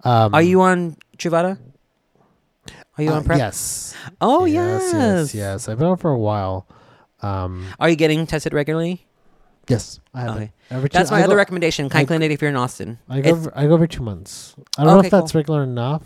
[0.05, 1.59] um, Are you on Truvada?
[2.97, 3.39] Are you uh, on PrEP?
[3.39, 3.95] Yes.
[4.21, 4.95] Oh yes, yes.
[4.95, 5.69] yes, yes.
[5.69, 6.67] I've been on for a while.
[7.23, 9.07] Um, Are you getting tested regularly?
[9.67, 10.37] yes, I have.
[10.37, 10.53] Okay.
[10.71, 11.89] Every two- That's my I other go, recommendation.
[11.89, 12.99] Kind I- Clinic if you're in Austin.
[13.09, 13.29] I go.
[13.31, 14.55] It's- Every, I go every two months.
[14.77, 16.03] I don't know Okay, if that's regular enough.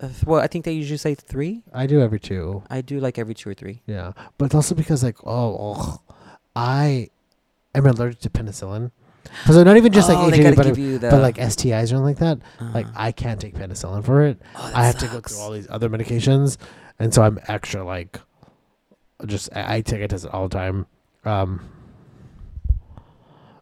[0.00, 1.62] Uh, well, I think they usually say three.
[1.72, 2.62] I do every two.
[2.70, 3.82] I do like every two or three.
[3.86, 6.00] Yeah, but it's also because like oh, ugh,
[6.54, 7.10] I
[7.74, 8.92] am allergic to penicillin.
[9.46, 10.56] So not even just oh, like HIV,
[11.00, 12.38] but, but like STIs or like that.
[12.60, 14.40] uh, Like I can't take penicillin for it.
[14.56, 16.56] oh, I have to go through all these other medications,
[16.98, 18.20] and so I'm extra like,
[19.26, 20.86] just I, I take it test all the time.
[21.24, 21.68] Um,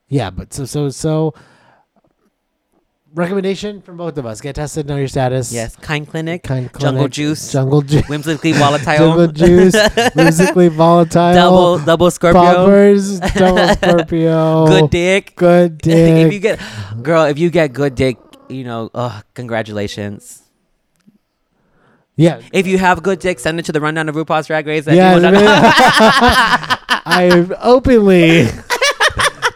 [0.08, 1.34] yeah, but so so so.
[3.16, 5.50] Recommendation from both of us: get tested, know your status.
[5.50, 9.74] Yes, Kind Clinic, Kind clinic Jungle Juice, jungle juice, whimsically volatile, jungle juice,
[10.14, 15.34] musically volatile, double double Scorpio, poppers, double Scorpio, good dick.
[15.34, 16.26] good Dick.
[16.26, 16.60] if you get,
[17.02, 18.18] girl, if you get good dick,
[18.50, 20.42] you know, oh, congratulations.
[22.16, 24.86] yeah, If you have good dick, send it to the rundown of RuPaul's Drag Race.
[24.86, 25.16] Yeah.
[27.08, 28.48] I am openly,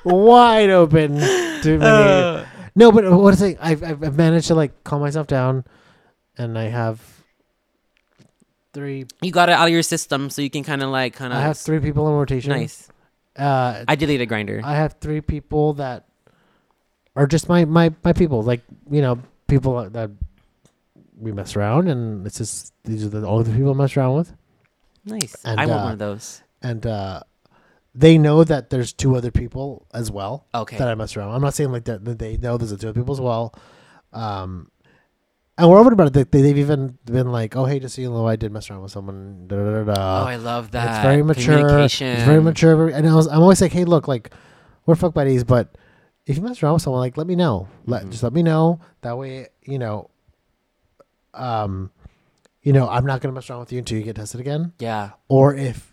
[0.02, 1.82] wide open to many.
[1.84, 2.44] Uh,
[2.74, 3.58] no, but what is it?
[3.60, 5.64] I've, I've I've managed to like calm myself down,
[6.36, 7.00] and I have
[8.72, 9.06] three.
[9.22, 11.38] you got it out of your system, so you can kind of like kind of.
[11.38, 12.50] I have three people in rotation.
[12.50, 12.88] nice.
[13.36, 14.62] Uh, I deleted Grindr.
[14.62, 16.06] I have three people that
[17.16, 18.42] are just my my my people.
[18.42, 20.10] Like you know, people that
[21.16, 24.32] we mess around, and it's just these are the only people I mess around with.
[25.04, 25.34] Nice.
[25.44, 26.42] and, I want uh, one of those.
[26.62, 27.22] and uh,
[27.94, 30.76] they know that there's two other people as well Okay.
[30.78, 31.34] that I mess around.
[31.34, 33.52] I'm not saying like that, that they know there's two other people as well.
[34.12, 34.70] Um,
[35.58, 36.30] and we're open about it.
[36.30, 38.82] They, they've even been like, "Oh, hey, just so you know, I did mess around
[38.82, 40.22] with someone." Da, da, da, da.
[40.22, 40.88] oh, I love that.
[40.96, 41.78] it's very mature.
[41.80, 42.88] It's very mature.
[42.88, 44.30] And I was, I'm always like, "Hey, look, like
[44.86, 45.76] we're fuck buddies, but
[46.26, 47.68] if you mess around with someone, like let me know.
[47.84, 48.10] Let Mhm.
[48.10, 48.80] just let me know.
[49.02, 50.08] That way, you know,
[51.34, 51.90] um,
[52.62, 55.10] you know, I'm not gonna mess around with you until you get tested again, Yeah.
[55.28, 55.89] or if.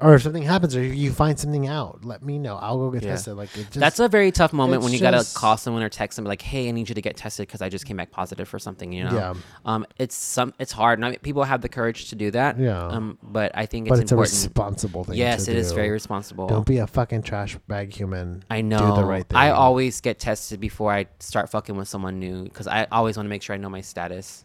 [0.00, 2.54] Or if something happens, or you find something out, let me know.
[2.56, 3.10] I'll go get Yeah.
[3.10, 3.34] tested.
[3.36, 6.14] Like it just, That's a very tough moment when you gotta call someone or text
[6.14, 8.46] them like, "Hey, I need you to get tested because I just came back positive
[8.46, 9.34] for something." You know, yeah,
[9.64, 11.00] um, it's some, it's hard.
[11.00, 12.60] Not people have the courage to do that.
[12.60, 12.78] yeah.
[12.86, 14.32] Um, but I think it's but it's important.
[14.32, 15.16] a responsible thing.
[15.16, 15.74] yes, it is do.
[15.74, 16.46] very responsible.
[16.46, 18.44] Don't be a fucking trash bag human.
[18.48, 18.78] I know.
[18.94, 19.36] Do the right thing.
[19.36, 23.24] I always get tested before I start fucking with someone new because I always want
[23.26, 24.44] to make sure I know my status.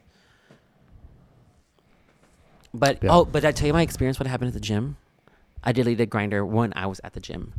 [2.73, 3.11] But Yeah.
[3.13, 4.19] oh, but I tell you my experience.
[4.19, 4.97] What happened at the gym?
[5.63, 7.53] I deleted Grindr when I was at the gym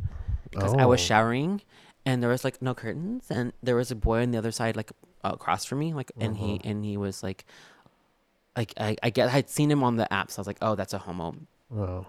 [0.51, 1.03] because I was Oh.
[1.03, 1.61] showering
[2.05, 4.75] and there was like no curtains and there was a boy on the other side
[4.75, 4.91] like
[5.23, 6.69] across from me like and he Uh-huh.
[6.69, 7.45] and he was like
[8.55, 10.75] like I I get I'd seen him on the app so I was like oh
[10.75, 11.35] that's a homo
[11.75, 12.05] Oh.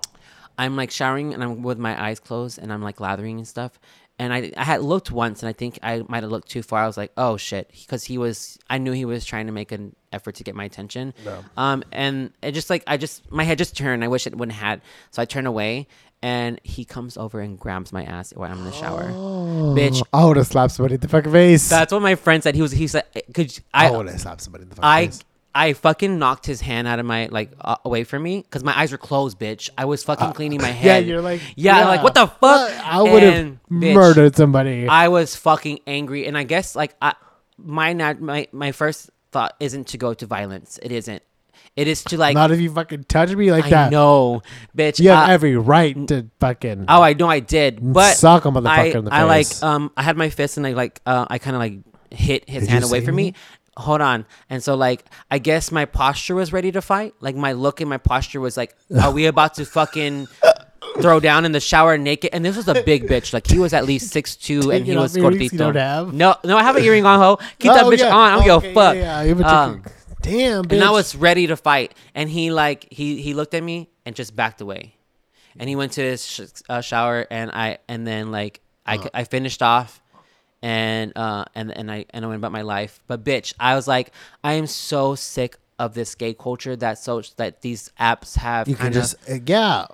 [0.59, 3.79] I'm like showering and I'm with my eyes closed and I'm like lathering and stuff.
[4.19, 6.83] And I, I had looked once and I think I might have looked too far.
[6.83, 7.71] I was like, oh shit.
[7.71, 10.65] Because he was, I knew he was trying to make an effort to get my
[10.65, 11.13] attention.
[11.25, 11.45] No.
[11.57, 14.03] Um, and it just like, I just, my head just turned.
[14.03, 14.81] I wish it wouldn't had.
[15.11, 15.87] So I turn away
[16.23, 19.11] and he comes over and grabs my ass while I'm in the shower.
[19.13, 19.75] Oh.
[19.79, 20.03] Bitch.
[20.15, 21.69] I would have slapped somebody in the fucking face.
[21.69, 22.55] That's what my friend said.
[22.55, 23.05] He was, he said,
[23.35, 25.21] could I, I, would have slapped somebody in the fucking I face.
[25.57, 28.79] I fucking knocked his hand out of my like uh, away from me because my
[28.79, 29.71] eyes were closed, bitch.
[29.79, 31.07] I was fucking cleaning my head.
[31.07, 32.71] Yeah, you're like, yeah, I'm like what the fuck?
[32.71, 34.87] Uh, I would have murdered somebody.
[34.87, 37.15] I was fucking angry, and I guess like I,
[37.57, 40.79] my not my my first thought isn't to go to violence.
[40.83, 41.23] It isn't.
[41.75, 43.93] It is to like Not if you fucking touch me like I that.
[43.93, 44.43] No,
[44.77, 44.99] bitch.
[44.99, 48.49] You have uh, every right to fucking Oh, I know I did, but suck a
[48.49, 49.19] motherfucker I, in the face.
[49.21, 51.75] I like um I had my fist and I like uh I kind of like
[52.11, 53.33] hit his Did hand away from me.
[53.33, 53.35] me?
[53.79, 57.15] Hold on, and so like I guess my posture was ready to fight.
[57.21, 60.29] Like my look and my posture was like, are we about to fucking
[61.01, 62.31] throw down in the shower naked?
[62.33, 63.33] And this was a big bitch.
[63.35, 66.11] Like he was at least six two, and he was gordito.
[66.13, 67.37] No, no, I have an earring on, ho.
[67.59, 68.15] Keep that Oh, bitch yeah.
[68.17, 68.33] on.
[68.33, 68.97] I don't Oh, give a fuck.
[68.97, 69.63] Yeah, yeah.
[69.63, 69.83] Um.
[70.23, 70.73] Damn, bitch.
[70.77, 74.17] and I was ready to fight, and he like he he looked at me and
[74.17, 74.95] just backed away,
[75.59, 79.25] and he went to his sh- uh, shower, and I and then like I, I
[79.25, 80.01] finished off,
[80.63, 83.01] and uh and and I and I went about my life.
[83.07, 87.23] But bitch, I was like, I am so sick of this gay culture that so
[87.37, 89.87] that these apps have You can just, uh, yeah.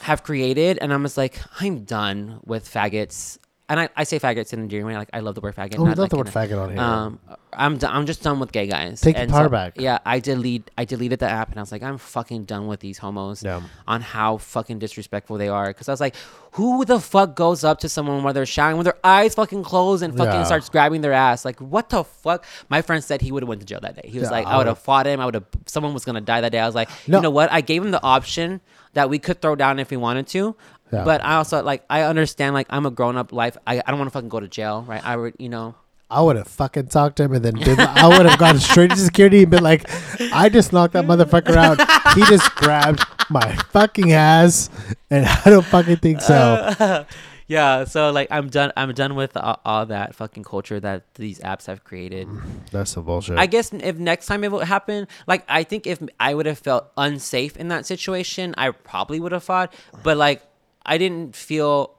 [0.00, 3.38] have created, and I'm just like, I'm done with faggots.
[3.70, 4.96] And I, I say faggots in a endearing way.
[4.96, 5.74] Like I love the word faggot.
[5.78, 6.80] Oh, we not love the word a- faggot on here.
[6.80, 7.20] Um,
[7.52, 9.00] I'm d- I'm just done with gay guys.
[9.00, 9.74] Take the power so- back.
[9.76, 12.80] Yeah, I delete I deleted the app, and I was like, I'm fucking done with
[12.80, 13.60] these homos Yeah.
[13.86, 15.66] on how fucking disrespectful they are.
[15.66, 16.14] Because I was like,
[16.52, 20.02] who the fuck goes up to someone while they're showering with their eyes fucking closed
[20.02, 20.44] and fucking Yeah.
[20.44, 21.44] starts grabbing their ass?
[21.44, 22.46] Like, what the fuck?
[22.70, 24.08] My friend said he would have went to jail that day.
[24.08, 25.20] He was Yeah, like, I would have fought him.
[25.20, 25.44] I would have.
[25.66, 26.58] Someone was gonna die that day.
[26.60, 27.18] I was like, No.
[27.18, 27.52] you know what?
[27.52, 28.62] I gave him the option
[28.94, 30.56] that we could throw down if we wanted to.
[30.92, 31.04] Yeah.
[31.04, 33.56] But I also like I understand like I'm a grown up life.
[33.66, 35.04] I, I don't want to fucking go to jail, right?
[35.04, 35.74] I would you know
[36.10, 38.90] I would have fucking talked to him and then been, I would have gone straight
[38.90, 39.90] to security and been like,
[40.32, 41.78] I just knocked that motherfucker out.
[42.14, 44.70] He just grabbed my fucking ass,
[45.10, 47.04] and I don't fucking think so.
[47.46, 47.84] yeah.
[47.84, 48.72] So like I'm done.
[48.74, 52.26] I'm done with all, all that fucking culture that these apps have created.
[52.72, 53.36] That's some bullshit.
[53.36, 56.58] I guess if next time it would happen, like I think if I would have
[56.58, 59.74] felt unsafe in that situation, I probably would have fought.
[60.02, 60.42] But like
[60.88, 61.94] I didn't feel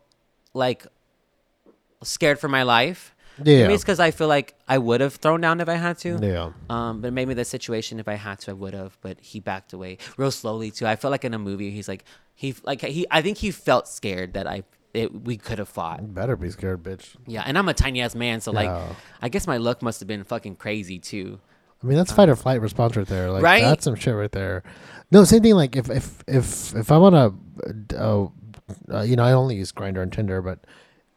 [0.54, 0.86] like
[2.04, 3.16] scared for my life.
[3.44, 3.62] yeah.
[3.64, 6.20] Maybe it's because I feel like I would have thrown down if I had to.
[6.22, 6.52] yeah.
[6.70, 8.98] Um, but maybe the situation, if I had to, I would have.
[9.02, 10.86] But he backed away real slowly too.
[10.88, 12.04] I felt like in a movie, he's like
[12.36, 13.06] he like he.
[13.12, 14.64] I think he felt scared that I
[14.94, 16.02] it, we could have fought.
[16.02, 17.16] You better be scared, bitch.
[17.28, 18.94] Yeah, and I'm a tiny ass man, so like Yeah.
[19.22, 21.40] I guess my look must have been fucking crazy too.
[21.82, 23.32] I mean, that's fight or flight response right there.
[23.32, 23.62] Like Right?
[23.62, 24.64] that's some shit right there.
[25.12, 25.56] No, same thing.
[25.56, 28.28] Like if if if if I'm on a, uh,
[28.91, 30.59] uh, you know, I only use Grindr and Tinder, but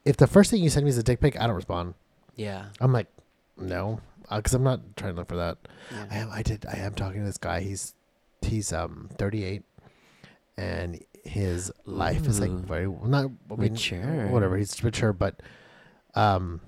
[0.05, 1.93] if the first thing you send me is a dick pic, I don't respond.
[2.35, 2.65] Yeah.
[2.79, 3.07] I'm like,
[3.57, 5.57] no, because I'm not trying to look for that.
[5.91, 6.05] Yeah.
[6.09, 6.29] I am.
[6.31, 6.65] I did.
[6.65, 7.61] I am talking to this guy.
[7.61, 7.93] He's
[8.41, 9.63] he's um 38,
[10.57, 14.27] and his life is like very not I mean, Mature.
[14.27, 14.57] Whatever.
[14.57, 15.41] He's mature, but
[16.15, 16.61] um,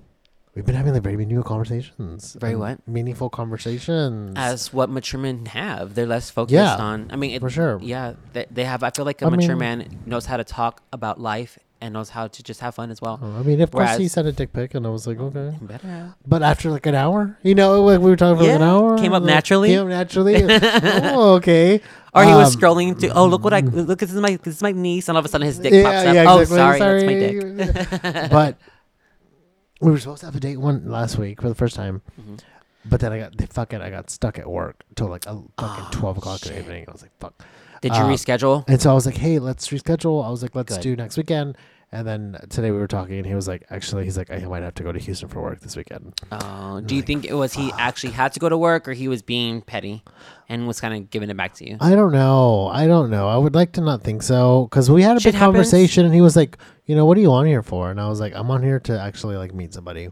[0.56, 2.36] we've been having like very meaningful conversations.
[2.40, 2.86] Very what?
[2.88, 4.32] Meaningful conversations.
[4.36, 7.10] As what mature men have, they're less focused Yeah, on.
[7.12, 7.78] I mean, it, for sure.
[7.82, 8.82] Yeah, they, they have.
[8.82, 11.92] I feel like a I mature mean- man knows how to talk about life and
[11.92, 13.20] knows how to just have fun as well.
[13.22, 15.20] Uh, I mean, of course, he Whereas- sent a dick pic, and I was like,
[15.20, 15.54] okay.
[15.60, 16.14] Better.
[16.26, 18.72] But after like an hour, you know, like we were talking for like an Yeah,
[18.72, 19.68] hour, came up like, naturally.
[19.68, 20.42] Came up naturally.
[20.48, 21.80] oh, okay.
[22.14, 24.56] Or he was Um, scrolling to, oh look what I look this is my this
[24.56, 26.14] is my niece, and all of a sudden his dick yeah, pops up.
[26.14, 26.78] yeah, oh exactly.
[26.78, 28.30] sorry, that's my dick.
[28.30, 28.56] but
[29.80, 32.38] we were supposed to have a date one last week for the first time, Mhm.
[32.84, 35.84] but then I got the fucking I got stuck at work till like a fucking
[35.86, 36.84] Oh, twelve o'clock in the evening.
[36.88, 37.34] I was like, fuck.
[37.82, 38.64] Did you Uh, reschedule?
[38.68, 40.24] And so I was like, hey, let's reschedule.
[40.24, 40.82] I was like, let's Good.
[40.82, 41.56] do next weekend.
[41.92, 44.64] And then today we were talking, and he was like, actually, he's like, I might
[44.64, 46.20] have to go to Houston for work this weekend.
[46.32, 48.92] Oh, do you like, think it was he actually had to go to work, or
[48.92, 50.02] he was being petty,
[50.48, 51.76] and was kind of giving it back to you?
[51.80, 52.66] I don't know.
[52.66, 53.28] I don't know.
[53.28, 55.54] I would like to not think so because we had a Shit big happens.
[55.54, 57.88] conversation, and he was like, you know, what are you on here for?
[57.90, 60.08] And I was like, I'm on here to actually like meet somebody.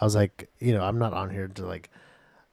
[0.00, 1.90] I was like, you know, I'm not on here to like.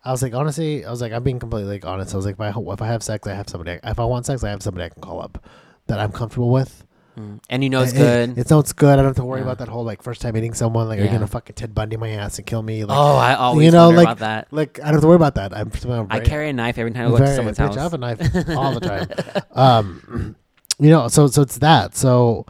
[0.05, 2.13] I was like, honestly, I was like, I'm being completely like honest.
[2.13, 3.79] I was like, if I if I have sex, I have somebody.
[3.83, 5.43] If I want sex, I have somebody I can call up
[5.87, 6.85] that I'm comfortable with.
[7.19, 7.39] Mm.
[7.49, 8.37] And you know it's It- good.
[8.37, 8.93] It's no, it's good.
[8.93, 9.45] I don't have to worry Yeah.
[9.47, 10.87] about that whole like first time meeting someone.
[10.87, 11.13] Like, are you Yeah.
[11.15, 12.85] gonna fucking Ted Bundy my ass and kill me?
[12.85, 14.47] Like, oh, I always know, like- about that.
[14.51, 15.55] like I don't have to worry about that.
[15.55, 15.71] I'm.
[15.89, 17.75] I'm I carry a knife every time I go to someone's house.
[17.77, 18.19] I have a knife
[18.55, 19.07] all the time.
[19.53, 20.35] Um,
[20.79, 21.95] you know, so so it's that.
[21.95, 22.45] So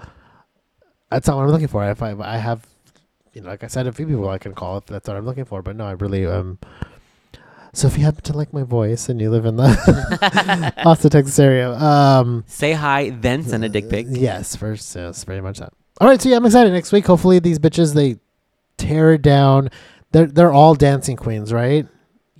[1.09, 1.83] that's not what I'm looking for.
[1.89, 2.65] If I I have,
[3.33, 5.25] you know, like I said, a few people I can call if that's what I'm
[5.25, 5.61] looking for.
[5.61, 6.59] But no, I really um.
[7.73, 11.39] So if you happen to like my voice and you live in the Austin, Texas
[11.39, 14.07] area, um, Say hi, then send a dick pic.
[14.09, 15.71] Yes, first, yes, very much that.
[16.01, 16.73] All right, so yeah, I'm excited.
[16.73, 18.17] Next week, hopefully, these bitches they
[18.77, 19.69] tear it down.
[20.11, 21.87] They're they're all dancing queens, right?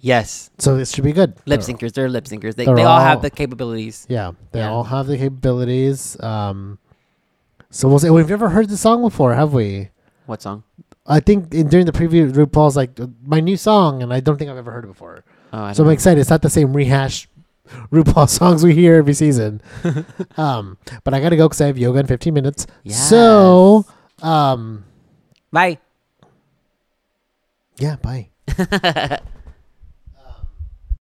[0.04, 1.36] Yes, So this should be good.
[1.46, 1.94] lip syncers.
[1.94, 2.56] They're lip syncers.
[2.56, 4.08] They, They're they all have the capabilities.
[4.10, 4.72] Yeah, they Yeah.
[4.72, 6.20] all have the capabilities.
[6.22, 6.80] Um,
[7.70, 9.90] so we'll say we've never heard the song before, have we?
[10.26, 10.64] What song?
[11.12, 12.92] I think in, during the preview, RuPaul's like
[13.26, 15.24] my new song, and I don't think I've ever heard it before.
[15.52, 15.94] Oh, I So I'm know.
[15.94, 16.22] excited.
[16.22, 17.28] It's not the same rehash
[17.92, 19.62] RuPaul songs we hear every season.
[20.38, 22.66] um, but I gotta go because I have yoga in 15 minutes.
[22.88, 23.86] So,
[24.22, 24.86] um,
[25.52, 25.80] Bye.
[27.78, 28.30] yeah, bye.